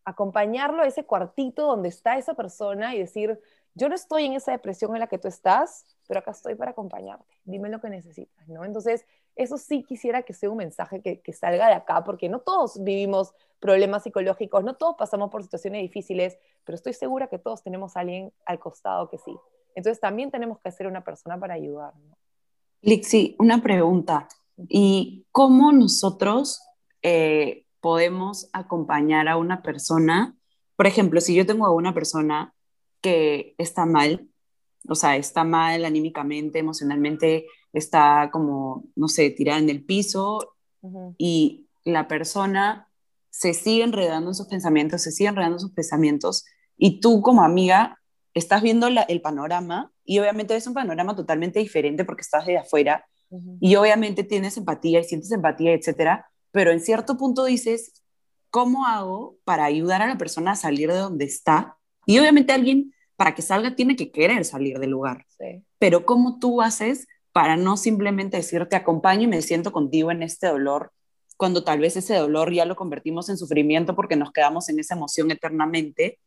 [0.03, 3.39] Acompañarlo a ese cuartito donde está esa persona y decir,
[3.75, 6.71] yo no estoy en esa depresión en la que tú estás, pero acá estoy para
[6.71, 7.31] acompañarte.
[7.43, 8.65] Dime lo que necesitas, ¿no?
[8.65, 9.05] Entonces,
[9.35, 13.35] eso sí quisiera que sea un mensaje que, salga de acá, porque no todos vivimos
[13.59, 17.99] problemas psicológicos, no todos pasamos por situaciones difíciles, pero estoy segura que todos tenemos a
[17.99, 19.37] alguien al costado que sí.
[19.75, 21.93] Entonces, también tenemos que ser una persona para ayudar.
[22.81, 24.27] Lixi, una pregunta
[24.67, 26.61] y cómo nosotros
[27.01, 30.35] eh, podemos acompañar a una persona.
[30.75, 32.53] Por ejemplo, si yo tengo a una persona
[33.01, 34.27] que está mal,
[34.87, 40.55] o sea, está mal anímicamente, emocionalmente, está como, no sé, tirada en el piso
[41.17, 42.89] y la persona
[43.29, 46.45] se sigue enredando en sus pensamientos, se sigue enredando en sus pensamientos
[46.77, 47.99] y tú como amiga
[48.33, 53.05] estás viendo el panorama y obviamente es un panorama totalmente diferente porque estás de afuera
[53.59, 58.03] y obviamente tienes empatía y sientes empatía, etcétera, pero en cierto punto dices,
[58.49, 61.77] ¿cómo hago para ayudar a la persona a salir de donde está?
[62.05, 65.25] Y obviamente alguien para que salga tiene que querer salir del lugar.
[65.77, 70.23] Pero ¿cómo tú haces para no simplemente decir te acompaño y me siento contigo en
[70.23, 70.91] este dolor,
[71.37, 74.95] cuando tal vez ese dolor ya lo convertimos en sufrimiento porque nos quedamos en esa
[74.95, 76.19] emoción eternamente?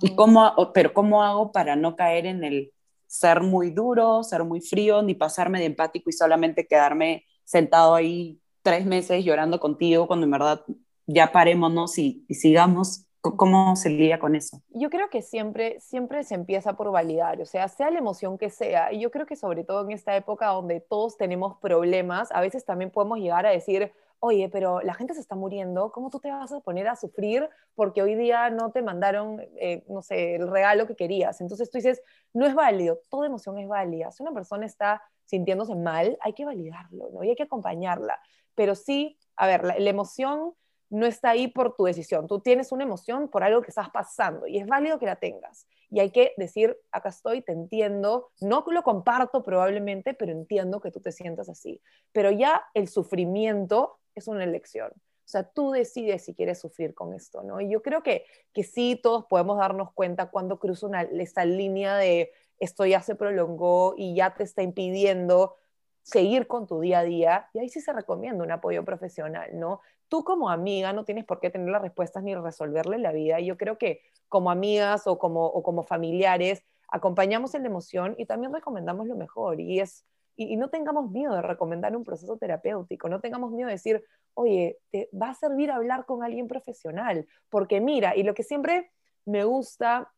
[0.00, 2.73] ¿Y cómo, pero cómo hago para no caer en el
[3.14, 8.40] ser muy duro, ser muy frío, ni pasarme de empático y solamente quedarme sentado ahí
[8.62, 10.62] tres meses llorando contigo cuando en verdad
[11.06, 13.06] ya parémonos y, sigamos.
[13.20, 14.60] ¿Cómo se lidia con eso?
[14.68, 18.50] Yo creo que siempre, siempre se empieza por validar, o sea, sea la emoción que
[18.50, 18.92] sea.
[18.92, 22.66] Y yo creo que sobre todo en esta época donde todos tenemos problemas, a veces
[22.66, 23.92] también podemos llegar a decir,
[24.24, 27.46] oye, pero la gente se está muriendo, ¿cómo tú te vas a poner a sufrir
[27.74, 31.42] porque hoy día no te mandaron, eh, no sé, el regalo que querías?
[31.42, 32.02] Entonces tú dices,
[32.32, 34.10] no es válido, toda emoción es válida.
[34.12, 37.22] Si una persona está sintiéndose mal, hay que validarlo, ¿no?
[37.22, 38.18] Y hay que acompañarla.
[38.54, 40.54] Pero sí, a ver, la, emoción
[40.88, 42.26] no está ahí por tu decisión.
[42.26, 45.66] Tú tienes una emoción por algo que estás pasando y es válido que la tengas.
[45.90, 50.90] Y hay que decir, acá estoy, te entiendo, no lo comparto probablemente, pero entiendo que
[50.90, 51.82] tú te sientas así.
[52.12, 54.90] Pero ya el sufrimiento es una elección.
[54.90, 57.60] O sea, tú decides si quieres sufrir con esto, ¿no?
[57.60, 61.96] Y yo creo que, que sí, todos podemos darnos cuenta cuando cruza una, esta línea
[61.96, 65.56] de esto ya se prolongó y ya te está impidiendo
[66.02, 69.80] seguir con tu día a día, y ahí sí se recomienda un apoyo profesional, ¿no?
[70.08, 73.46] Tú como amiga no tienes por qué tener las respuestas ni resolverle la vida, y
[73.46, 78.26] yo creo que como amigas o como, o como familiares acompañamos en la emoción y
[78.26, 80.04] también recomendamos lo mejor, y es
[80.36, 84.04] y, no tengamos miedo de recomendar un proceso terapéutico, no tengamos miedo de decir,
[84.34, 88.90] oye, te va a servir hablar con alguien profesional, porque mira, y lo que siempre
[89.24, 90.12] me gusta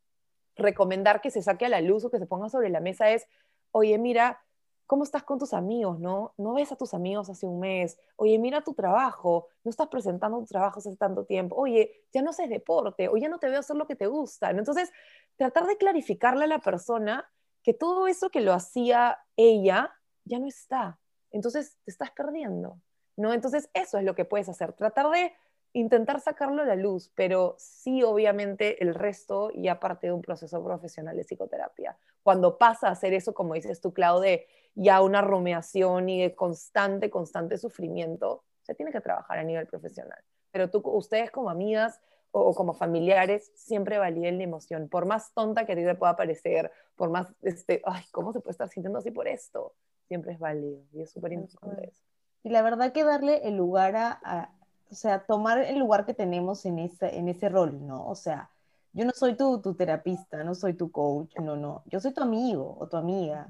[0.57, 3.27] recomendar que se saque a la luz o que se ponga sobre la mesa es,
[3.73, 4.41] oye, mira,
[4.87, 6.33] ¿Cómo estás con tus amigos, no?
[6.37, 7.99] No ves a tus amigos hace un mes.
[8.14, 9.49] Oye, mira tu trabajo.
[9.64, 11.57] No estás presentando tu trabajo hace tanto tiempo.
[11.57, 13.09] Oye, ya no haces deporte.
[13.09, 14.51] O ya no te veo hacer lo que te gusta.
[14.51, 14.93] Entonces,
[15.35, 17.29] tratar de clarificarle a la persona
[17.64, 19.93] que todo eso que lo hacía ella
[20.27, 20.99] ya no está.
[21.31, 22.79] Entonces, te estás perdiendo,
[23.16, 23.33] ¿no?
[23.33, 24.74] Entonces, eso es lo que puedes hacer.
[24.74, 25.33] Tratar de
[25.72, 30.62] intentar sacarlo a la luz, pero sí, obviamente, el resto ya parte de un proceso
[30.64, 31.99] profesional de psicoterapia.
[32.22, 37.11] Cuando pasa a hacer eso, como dices tú, Claude, ya una rumiación y de constante,
[37.11, 40.18] constante sufrimiento, se tiene que trabajar a nivel profesional.
[40.51, 42.01] Pero tú, ustedes como amigas
[42.31, 46.16] o, como familiares, siempre validen la emoción, por más tonta que a ti te pueda
[46.16, 49.74] parecer, por más, este, ay, ¿cómo se puede estar sintiendo así por esto?
[50.09, 52.02] Siempre es válido y es súper importante eso.
[52.42, 54.52] Y la verdad que darle el lugar a,
[54.90, 58.07] o sea, tomar el lugar que tenemos en ese, en ese rol, ¿no?
[58.07, 58.50] O sea,
[58.92, 62.22] yo no soy tu, tu terapista, no soy tu coach, no, no, yo soy tu
[62.22, 63.48] amigo o tu amiga.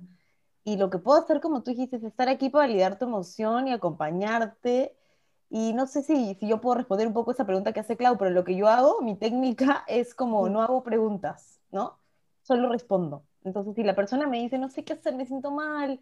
[0.64, 3.68] Y lo que puedo hacer, como tú dijiste, es estar aquí para validar tu emoción
[3.68, 4.96] y acompañarte.
[5.50, 8.18] Y no sé si, si yo puedo responder un poco esa pregunta que hace Clau,
[8.18, 11.98] pero lo que yo hago, mi técnica es como no hago preguntas, ¿no?
[12.42, 13.22] Solo respondo.
[13.44, 16.00] Entonces, si la persona me dice, no sé qué hacer, me siento mal,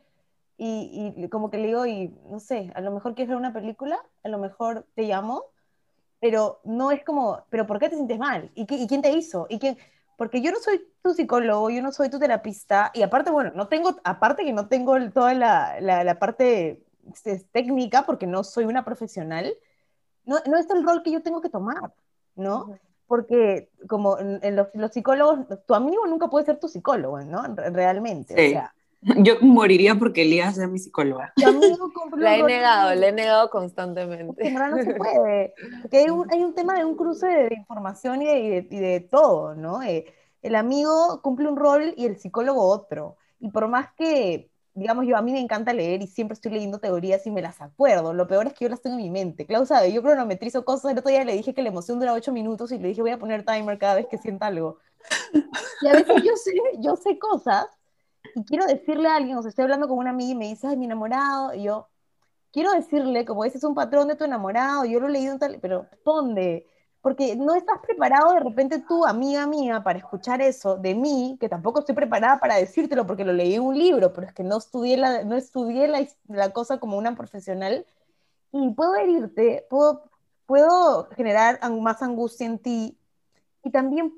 [0.56, 3.52] y, y como que le digo, y no sé, a lo mejor quieres ver una
[3.52, 5.44] película, a lo mejor te llamo,
[6.20, 8.50] pero no es como, pero ¿por qué te sientes mal?
[8.54, 9.46] ¿Y, qué, y quién te hizo?
[9.50, 9.76] ¿Y quién?
[10.16, 13.68] porque yo no soy tu psicólogo, yo no soy tu terapista, y aparte, bueno, no
[13.68, 18.84] tengo, aparte que no tengo toda la, la, parte este, técnica, porque no soy una
[18.84, 19.54] profesional,
[20.24, 21.92] no, no es el rol que yo tengo que tomar,
[22.36, 22.78] ¿no?
[23.06, 27.42] Porque como en los, los, psicólogos, tu amigo nunca puede ser tu psicólogo, ¿no?
[27.54, 28.74] Realmente, o sea,
[29.18, 31.32] yo moriría porque Elías sea mi psicóloga.
[32.16, 34.50] la he negado, la he negado constantemente.
[34.50, 35.54] no, no se puede.
[35.82, 39.00] Porque hay un, hay un, tema de un cruce de, información y de, y de,
[39.00, 39.82] todo, ¿no?
[39.82, 40.06] Eh,
[40.42, 43.16] el amigo cumple un rol y el psicólogo otro.
[43.40, 46.78] Y por más que, digamos, yo a mí me encanta leer y siempre estoy leyendo
[46.78, 48.14] teorías y me las acuerdo.
[48.14, 49.46] Lo peor es que yo las tengo en mi mente.
[49.46, 50.92] Clau sabe, yo cronometrizo cosas.
[50.92, 53.10] El otro día le dije que la emoción dura ocho minutos y le dije voy
[53.10, 54.78] a poner timer cada vez que sienta algo.
[55.82, 57.66] Y a veces yo sé, yo sé cosas
[58.34, 60.66] y quiero decirle a alguien, o sea, estoy hablando con una amiga y me dice,
[60.66, 61.88] ay, mi enamorado, y yo,
[62.52, 65.38] quiero decirle, como ese es un patrón de tu enamorado, yo lo he leído en
[65.38, 66.66] tal, pero ¿dónde?
[67.00, 71.48] Porque no estás preparado de repente tú, amiga mía, para escuchar eso de mí, que
[71.48, 74.58] tampoco estoy preparada para decírtelo porque lo leí en un libro, pero es que no
[74.58, 75.88] estudié la, no estudié
[76.28, 77.86] la, cosa como una profesional,
[78.52, 80.04] y puedo herirte, puedo,
[80.46, 82.98] puedo generar más angustia en ti,
[83.64, 84.14] y también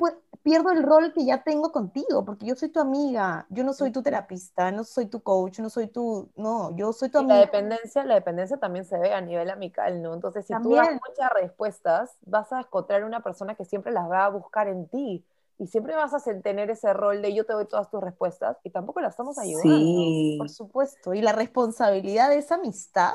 [0.46, 3.90] pierdo el rol que ya tengo contigo, porque yo soy tu amiga, yo no soy
[3.90, 7.34] tu terapista, no soy tu coach, no soy tu, no, yo soy tu amiga.
[7.34, 10.14] la dependencia, la dependencia también se ve a nivel amical, ¿no?
[10.14, 14.24] Entonces, si tú das muchas respuestas, vas a encontrar una persona que siempre las va
[14.24, 15.24] a buscar en ti.
[15.58, 18.70] Y siempre vas a tener ese rol de yo te doy todas tus respuestas y
[18.70, 19.74] tampoco la estamos ayudando.
[19.76, 20.36] Sí.
[20.38, 21.12] Por supuesto.
[21.14, 23.14] Y la responsabilidad de esa amistad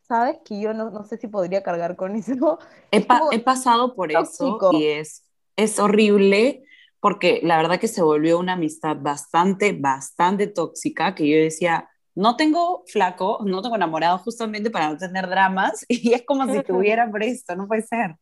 [0.00, 0.38] ¿sabes?
[0.44, 2.58] Que yo no, no, sé si podría cargar con eso.
[2.90, 5.24] He, he pasado por eso y es
[5.56, 6.64] es horrible
[7.02, 12.36] porque la verdad que se volvió una amistad bastante, bastante tóxica, que yo decía, no
[12.36, 17.10] tengo flaco, no tengo enamorado justamente para no tener dramas, y es como si tuviera
[17.10, 18.16] por esto, no puede ser.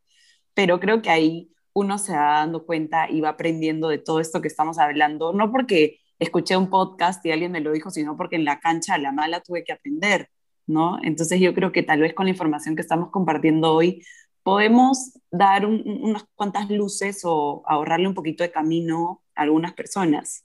[0.55, 4.41] Pero creo que ahí uno se va dando cuenta y va aprendiendo de todo esto
[4.41, 8.37] que estamos hablando, no porque escuché un podcast y alguien me lo dijo, sino porque
[8.37, 10.29] en la cancha a la mala tuve que aprender,
[10.67, 10.99] ¿no?
[11.03, 14.03] Entonces yo creo que tal vez con la información que estamos compartiendo hoy
[14.43, 20.45] podemos dar unas cuantas luces o ahorrarle un poquito de camino a algunas personas.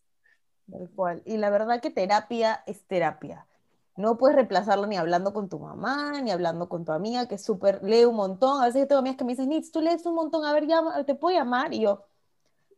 [0.70, 1.22] Tal cual.
[1.26, 3.46] Y la verdad que terapia es terapia.
[3.98, 7.82] No puedes reemplazarlo ni hablando con tu mamá, ni hablando con tu amiga, que súper,
[7.82, 8.62] lee un montón.
[8.62, 10.68] A veces yo tengo amigas que me dicen, Nitz, tú lees un montón, a ver,
[10.68, 11.74] llama, ¿te puedo llamar?
[11.74, 12.04] Y yo,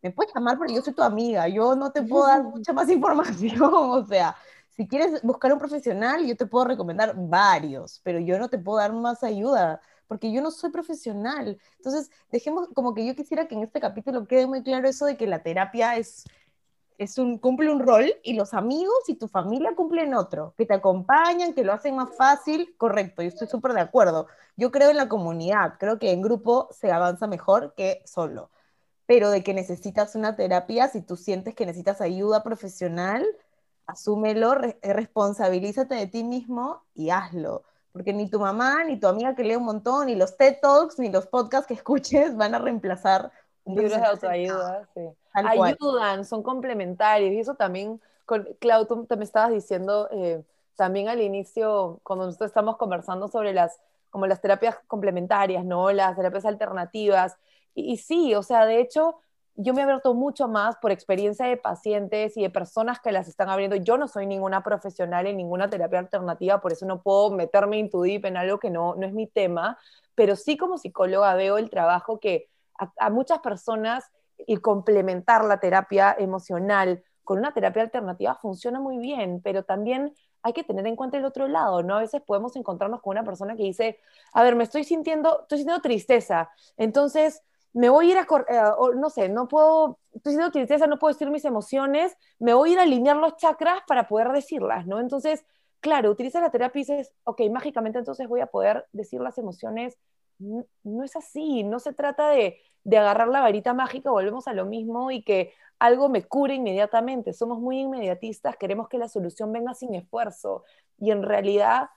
[0.04, 2.88] me puedes llamar, pero yo soy tu amiga, yo no te puedo dar mucha más
[2.90, 3.60] información.
[3.74, 4.36] o sea,
[4.76, 8.78] si quieres buscar un profesional, yo te puedo recomendar varios, pero yo no te puedo
[8.78, 11.60] dar más ayuda porque yo no soy profesional.
[11.78, 15.18] Entonces, dejemos como que yo quisiera que en este capítulo quede muy claro eso de
[15.18, 16.26] que la terapia es,
[16.98, 20.74] es un, cumple un rol y los amigos y tu familia cumplen otro, que te
[20.74, 24.28] acompañan, que lo hacen más fácil, correcto, yo estoy súper de acuerdo.
[24.56, 28.50] Yo creo en la comunidad, creo que en grupo se avanza mejor que solo,
[29.06, 33.26] pero de que necesitas una terapia, si tú sientes que necesitas ayuda profesional,
[33.86, 37.64] asúmelo, responsabilízate de ti mismo y hazlo
[37.98, 41.00] porque ni tu mamá, ni tu amiga que lee un montón, ni los TED Talks,
[41.00, 43.32] ni los podcasts que escuches van a reemplazar
[43.66, 44.88] libros de autoayuda.
[44.94, 45.02] Sí.
[45.34, 47.34] Ayudan, son complementarios.
[47.34, 50.44] Y eso también, con, Clau, tú me estabas diciendo eh,
[50.76, 53.80] también al inicio, cuando nosotros estamos conversando sobre las,
[54.12, 55.92] como las terapias complementarias, ¿no?
[55.92, 57.36] Las terapias alternativas.
[57.74, 59.16] Y, y sí, o sea, de hecho,
[59.58, 63.28] yo me he abierto mucho más por experiencia de pacientes y de personas que las
[63.28, 63.76] están abriendo.
[63.76, 67.90] Yo no soy ninguna profesional en ninguna terapia alternativa, por eso no puedo meterme en
[67.90, 69.80] tu deep en algo que no, no es mi tema,
[70.14, 74.06] pero sí como psicóloga veo el trabajo que a, muchas personas
[74.38, 80.54] y complementar la terapia emocional con una terapia alternativa funciona muy bien, pero también hay
[80.54, 81.96] que tener en cuenta el otro lado, ¿no?
[81.96, 84.00] A veces podemos encontrarnos con una persona que dice,
[84.34, 87.42] a ver, me estoy sintiendo, estoy sintiendo tristeza, entonces
[87.78, 91.14] me voy a ir a, eh, no sé, no puedo, estoy sintiendo tristeza, no puedo
[91.14, 95.00] decir mis emociones, me voy a ir a alinear los chakras para poder decirlas, ¿no?
[95.00, 95.46] Entonces,
[95.80, 99.96] claro, utiliza la terapia y dices, ok, mágicamente entonces voy a poder decir las emociones.
[100.40, 104.66] No, es así, no se trata de, de agarrar la varita mágica, volvemos a lo
[104.66, 107.32] mismo y que algo me cure inmediatamente.
[107.32, 110.64] Somos muy inmediatistas, queremos que la solución venga sin esfuerzo
[110.98, 111.90] y en realidad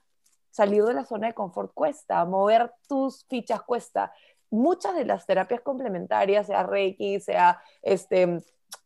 [0.51, 4.13] salir de la zona de confort cuesta, mover tus fichas cuesta.
[4.51, 8.43] Muchas de las terapias complementarias, sea Reiki, sea este,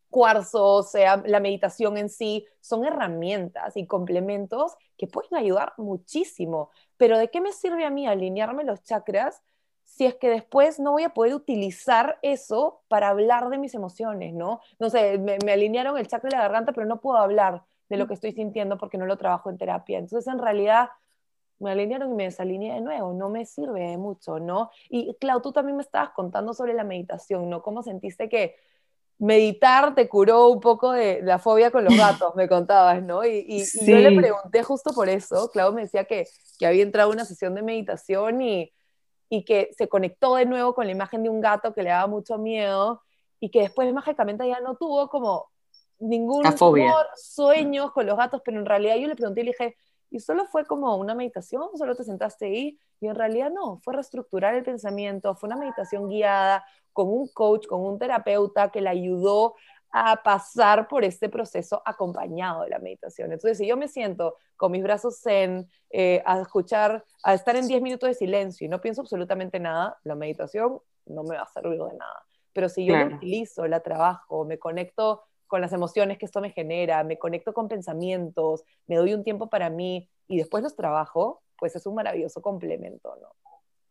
[0.09, 6.69] cuarzo, sea la meditación en sí, son herramientas y complementos que pueden ayudar muchísimo.
[6.97, 9.41] Pero ¿de qué me sirve a mí alinearme los chakras
[9.83, 14.33] si es que después no voy a poder utilizar eso para hablar de mis emociones,
[14.33, 14.59] ¿no?
[14.79, 18.07] No sé, me, alinearon el chakra de la garganta, pero no puedo hablar de lo
[18.07, 19.99] que estoy sintiendo porque no lo trabajo en terapia.
[19.99, 20.89] Entonces, en realidad,
[21.59, 24.71] me alinearon y me desalineé de nuevo, no me sirve de mucho, ¿no?
[24.89, 27.61] Y, Clau, tú también me estabas contando sobre la meditación, ¿no?
[27.61, 28.55] ¿Cómo sentiste que
[29.17, 33.25] meditar te curó un poco de la fobia con los gatos, me contabas, ¿no?
[33.25, 36.27] Y, yo le pregunté justo por eso, Clau me decía que,
[36.59, 38.71] que había entrado a una sesión de meditación y
[39.29, 42.07] y que se conectó de nuevo con la imagen de un gato que le daba
[42.07, 43.01] mucho miedo
[43.39, 45.49] y que después mágicamente ya no tuvo como
[45.99, 46.43] ningún
[47.15, 49.77] sueños con los gatos, pero en realidad yo le pregunté y le dije,
[50.15, 51.63] ¿y solo fue como una meditación?
[51.75, 52.79] ¿Solo te sentaste ahí?
[53.01, 57.67] Y en realidad no, fue reestructurar el pensamiento, fue una meditación guiada con un coach,
[57.67, 59.55] con un terapeuta que le ayudó
[59.91, 63.33] a pasar por este proceso acompañado de la meditación.
[63.33, 67.67] Entonces, si yo me siento con mis brazos zen, eh, a escuchar, a estar en
[67.67, 71.47] 10 minutos de silencio y no pienso absolutamente nada, la meditación no me va a
[71.47, 72.25] servir de nada.
[72.53, 76.51] Pero si yo la utilizo, la trabajo, me conecto con las emociones que esto me
[76.51, 81.41] genera, me conecto con pensamientos, me doy un tiempo para mí y después los trabajo,
[81.57, 83.27] pues es un maravilloso complemento, ¿no?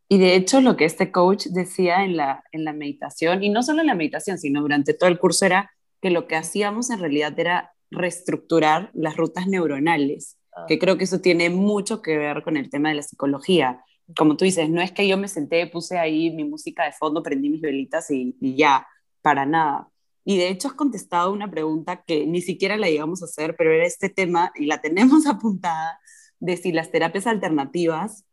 [0.08, 3.62] Y de hecho lo que este coach decía en la, en la meditación, y no
[3.62, 7.00] solo en la meditación, sino durante todo el curso era que lo que hacíamos en
[7.00, 10.66] realidad era reestructurar las rutas neuronales, ah.
[10.68, 13.82] que creo que eso tiene mucho que ver con el tema de la psicología.
[14.16, 17.22] Como tú dices, no es que yo me senté, puse ahí mi música de fondo,
[17.22, 18.86] prendí mis velitas y, ya,
[19.22, 19.88] para nada.
[20.24, 23.72] Y de hecho has contestado una pregunta que ni siquiera la íbamos a hacer, pero
[23.72, 26.00] era este tema y la tenemos apuntada
[26.40, 28.24] de si las terapias alternativas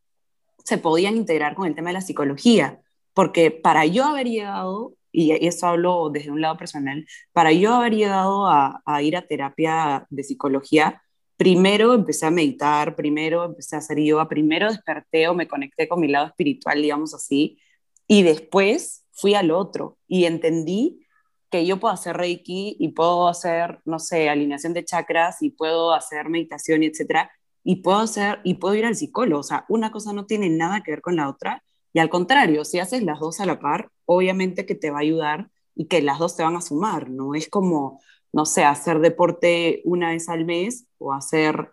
[0.64, 2.80] se podían integrar con el tema de la psicología,
[3.14, 7.96] porque para yo haber llegado y eso hablo desde un lado personal, para yo haber
[7.96, 11.02] llegado a, ir a terapia de psicología,
[11.38, 16.00] primero empecé a meditar, primero empecé a hacer yoga, primero desperté o me conecté con
[16.00, 17.60] mi lado espiritual, digamos así,
[18.08, 21.06] y después fui al otro y entendí
[21.52, 25.93] que yo puedo hacer reiki y puedo hacer, no sé, alineación de chakras y puedo
[25.93, 27.32] hacer meditación etcétera,
[27.64, 30.82] y puedo hacer y puedo ir al psicólogo, o sea, una cosa no tiene nada
[30.82, 33.89] que ver con la otra y al contrario, si haces las dos a la par,
[34.06, 37.36] obviamente que te va a ayudar y que las dos te van a sumar, ¿no?
[37.36, 41.72] Es como, no sé, hacer deporte una vez al mes o hacer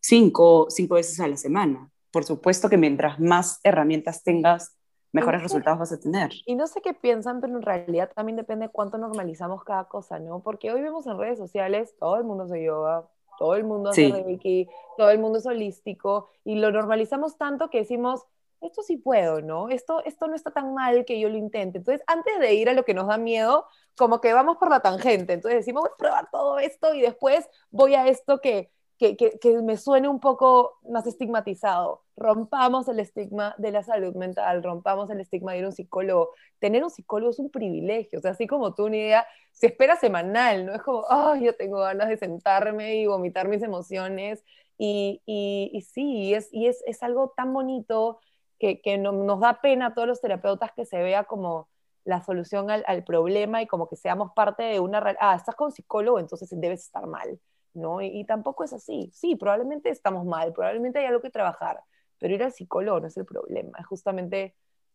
[0.00, 1.90] cinco, cinco veces a la semana.
[2.10, 4.76] Por supuesto que mientras más herramientas tengas,
[5.16, 6.30] mejores resultados vas a tener.
[6.44, 10.18] Y no sé qué piensan, pero en realidad también depende de cuánto normalizamos cada cosa,
[10.18, 10.40] ¿no?
[10.40, 13.08] Porque hoy vemos en redes sociales, todo el mundo hace yoga,
[13.38, 17.78] todo el mundo hace reiki, todo el mundo es holístico, y lo normalizamos tanto que
[17.78, 18.24] decimos,
[18.60, 19.68] esto sí puedo, ¿no?
[19.68, 21.78] Esto, esto no está tan mal que yo lo intente.
[21.78, 24.80] Entonces, antes de ir a lo que nos da miedo, como que vamos por la
[24.80, 25.34] tangente.
[25.34, 29.38] Entonces decimos, voy a probar todo esto y después voy a esto que, que, que,
[29.38, 32.02] que, me suene un poco más estigmatizado.
[32.16, 36.30] Rompamos el estigma de la salud mental, rompamos el estigma de ir a un psicólogo.
[36.58, 39.96] Tener un psicólogo es un privilegio, o sea, así como tú, una idea, se espera
[39.96, 40.74] semanal, ¿no?
[40.74, 44.42] Es como, oh, yo tengo ganas de sentarme y vomitar mis emociones.
[44.78, 48.20] Y, y, sí, es, y es, es algo tan bonito
[48.58, 51.68] que, nos da pena a todos los terapeutas que se vea como
[52.04, 55.16] la solución al, problema y como que seamos parte de una...
[55.20, 57.40] Ah, estás con psicólogo, entonces debes estar mal,
[57.76, 58.00] ¿no?
[58.00, 59.10] Y, tampoco es así.
[59.14, 61.80] Sí, probablemente estamos mal, probablemente hay algo que trabajar,
[62.18, 64.54] pero ir al psicólogo no es el problema, es justamente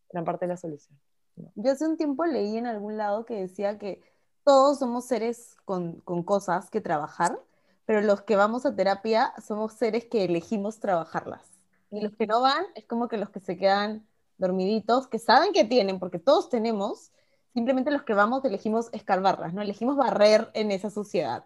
[0.10, 1.00] gran parte de la solución.
[1.56, 4.02] Yo hace un tiempo leí en algún lado que decía que
[4.44, 7.40] todos somos seres con, con cosas que trabajar,
[7.86, 11.44] pero los que vamos a terapia somos seres que elegimos trabajarlas.
[11.90, 14.06] Y los que no van es como que los que se quedan
[14.38, 17.12] dormiditos, que saben que tienen, porque todos tenemos,
[17.54, 19.62] simplemente los que vamos elegimos escarbarlas, ¿no?
[19.62, 21.46] Elegimos barrer en esa sociedad.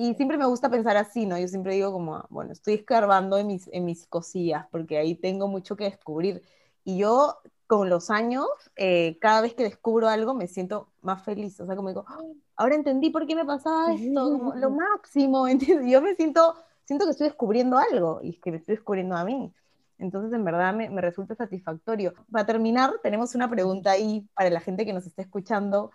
[0.00, 1.36] Y siempre me gusta pensar así, ¿no?
[1.40, 5.48] Yo siempre digo como, bueno, estoy escarbando en mis, en mis cosillas, porque ahí tengo
[5.48, 6.40] mucho que descubrir.
[6.84, 8.46] Y yo, con los años,
[8.76, 11.58] eh, cada vez que descubro algo, me siento más feliz.
[11.58, 12.20] O sea, como digo, ¡Ah!
[12.54, 15.90] ahora entendí por qué me pasaba esto, como lo máximo, ¿entiendes?
[15.90, 19.52] Yo me siento, siento que estoy descubriendo algo, y que me estoy descubriendo a mí.
[19.98, 22.14] Entonces, en verdad, me, me resulta satisfactorio.
[22.30, 25.90] Para terminar, tenemos una pregunta ahí para la gente que nos está escuchando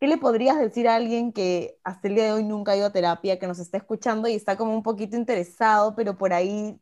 [0.00, 2.86] ¿Qué le podrías decir a alguien que hasta el día de hoy nunca ha ido
[2.86, 6.80] a terapia, que nos está escuchando y está como un poquito interesado, pero por ahí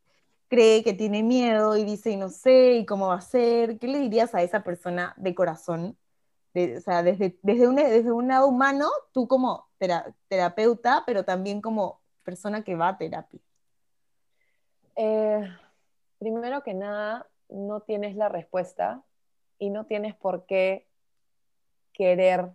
[0.49, 3.79] cree que tiene miedo y dice, y no sé, y cómo va a ser?
[3.79, 5.97] ¿Qué le dirías a esa persona de corazón?
[6.57, 9.69] o sea, desde, desde, un, desde un lado humano, tú como
[10.29, 13.41] terapeuta, pero también como persona que va a terapia.
[14.97, 15.47] Eh,
[16.19, 19.03] primero que nada, no tienes la respuesta
[19.59, 20.87] y no tienes por qué
[21.93, 22.51] querer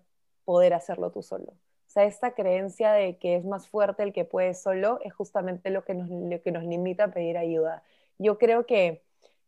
[0.51, 1.45] poder hacerlo tú solo.
[1.45, 5.69] O sea, esta creencia de que es más fuerte el que puede solo es justamente
[5.69, 6.09] lo que nos,
[6.41, 7.83] que nos limita a pedir ayuda.
[8.17, 9.01] Yo creo que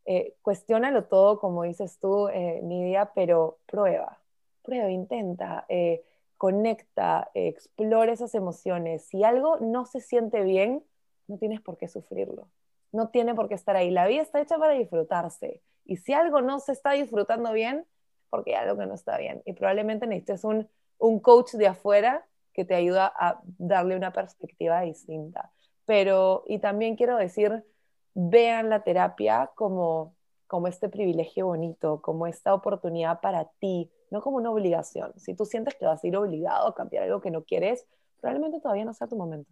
[0.05, 4.17] eh, cuestiónalo todo, como dices tú, eh, Nidia, pero prueba,
[4.61, 6.05] prueba, intenta, eh,
[6.37, 9.03] conecta, explora esas emociones.
[9.03, 10.85] Si algo no se siente bien,
[11.27, 12.47] no tienes por qué sufrirlo.
[12.93, 13.91] No tiene por qué estar ahí.
[13.91, 15.61] La vida está hecha para disfrutarse.
[15.83, 17.85] Y si algo no se está disfrutando bien,
[18.29, 19.41] porque hay algo que no está bien.
[19.43, 24.81] Y probablemente necesites un un coach de afuera que te ayuda a darle una perspectiva
[24.81, 25.51] distinta.
[25.85, 27.65] Pero, y también quiero decir,
[28.13, 30.15] vean la terapia como,
[30.47, 35.11] como este privilegio bonito, como esta oportunidad para ti, no como una obligación.
[35.17, 37.85] Si tú sientes que vas a ir obligado a cambiar algo que no quieres,
[38.21, 39.51] probablemente todavía no sea tu momento.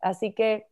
[0.00, 0.66] Así que,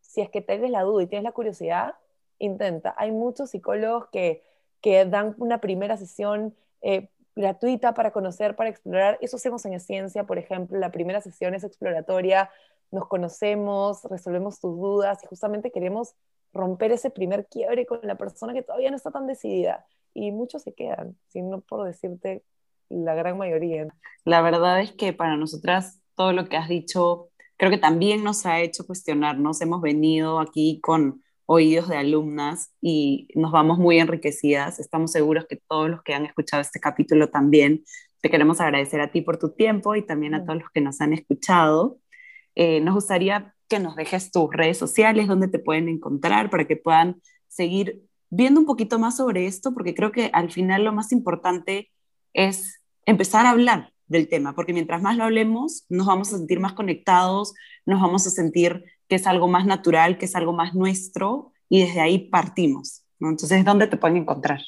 [0.00, 1.94] si es que tienes la duda y tienes la curiosidad,
[2.38, 2.94] intenta.
[2.96, 4.44] Hay muchos psicólogos que,
[4.80, 9.18] que dan una primera sesión eh, gratuita para conocer, para explorar.
[9.20, 10.78] Eso hacemos en Ciencia, por ejemplo.
[10.78, 12.50] La primera sesión es exploratoria,
[12.90, 16.14] nos conocemos, resolvemos tus dudas y justamente queremos
[16.52, 19.86] romper ese primer quiebre con la persona que todavía no está tan decidida.
[20.14, 22.42] Y muchos se quedan, si no por decirte
[22.88, 23.86] la gran mayoría.
[24.24, 27.28] La verdad es que para nosotras todo lo que has dicho
[27.58, 29.60] creo que también nos ha hecho cuestionarnos.
[29.60, 34.78] Hemos venido aquí con oídos de alumnas y nos vamos muy enriquecidas.
[34.78, 37.84] Estamos seguros que todos los que han escuchado este capítulo también.
[38.20, 41.00] Te queremos agradecer a ti por tu tiempo y también a todos los que nos
[41.00, 41.98] han escuchado.
[42.56, 46.76] Eh, nos gustaría que nos dejes tus redes sociales, donde te pueden encontrar para que
[46.76, 51.12] puedan seguir viendo un poquito más sobre esto, porque creo que al final lo más
[51.12, 51.90] importante
[52.32, 56.60] es empezar a hablar del tema, porque mientras más lo hablemos, nos vamos a sentir
[56.60, 57.54] más conectados,
[57.84, 61.82] nos vamos a sentir que es algo más natural, que es algo más nuestro, y
[61.82, 63.04] desde ahí partimos.
[63.18, 63.30] ¿no?
[63.30, 64.60] Entonces, ¿dónde te pueden encontrar?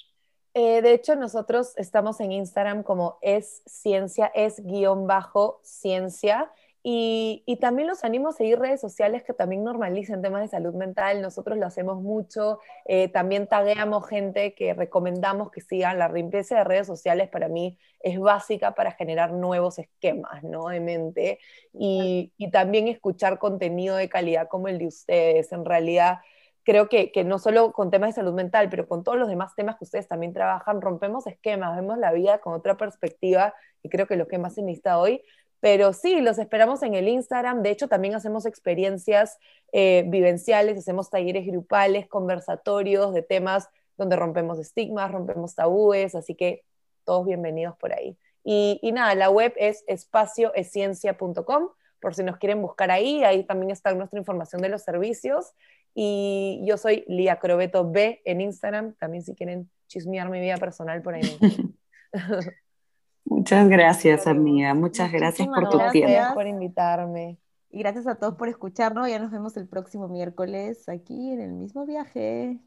[0.55, 6.51] Eh, de hecho, nosotros estamos en Instagram como es ciencia, es guion bajo ciencia,
[6.83, 11.21] y, también los animo a seguir redes sociales que también normalicen temas de salud mental.
[11.21, 12.61] Nosotros lo hacemos mucho.
[12.85, 15.99] Eh, también tagueamos gente que recomendamos que sigan.
[15.99, 20.69] La limpieza de redes sociales para mí es básica para generar nuevos esquemas ¿no?
[20.69, 21.41] de mente
[21.73, 25.53] y, también escuchar contenido de calidad como el de ustedes.
[25.53, 26.19] En realidad,
[26.63, 29.55] creo que, que, no solo con temas de salud mental, pero con todos los demás
[29.57, 34.07] temas que ustedes también trabajan, rompemos esquemas, vemos la vida con otra perspectiva y creo
[34.07, 35.23] que lo que más se necesita hoy
[35.61, 37.63] pero sí, los esperamos en el Instagram.
[37.63, 39.39] De hecho, también hacemos experiencias
[39.73, 46.65] eh, vivenciales, hacemos talleres grupales, conversatorios de temas donde rompemos estigmas, rompemos tabúes, así que
[47.05, 48.17] todos bienvenidos por ahí.
[48.45, 51.69] Y, nada, la web es espacioesciencia.com,
[52.01, 55.53] por si nos quieren buscar ahí, ahí también está nuestra información de los servicios.
[55.95, 61.03] Y yo soy Lía Crobeto B en Instagram, también si quieren chismear mi vida personal
[61.03, 61.39] por ahí.
[63.29, 64.75] Muchas gracias, amiga.
[64.75, 66.13] Muchas gracias por tu gracias tiempo.
[66.13, 67.39] Gracias por invitarme.
[67.71, 69.09] Y gracias a todos por escucharnos.
[69.09, 72.59] Ya nos vemos el próximo miércoles aquí en el mismo viaje.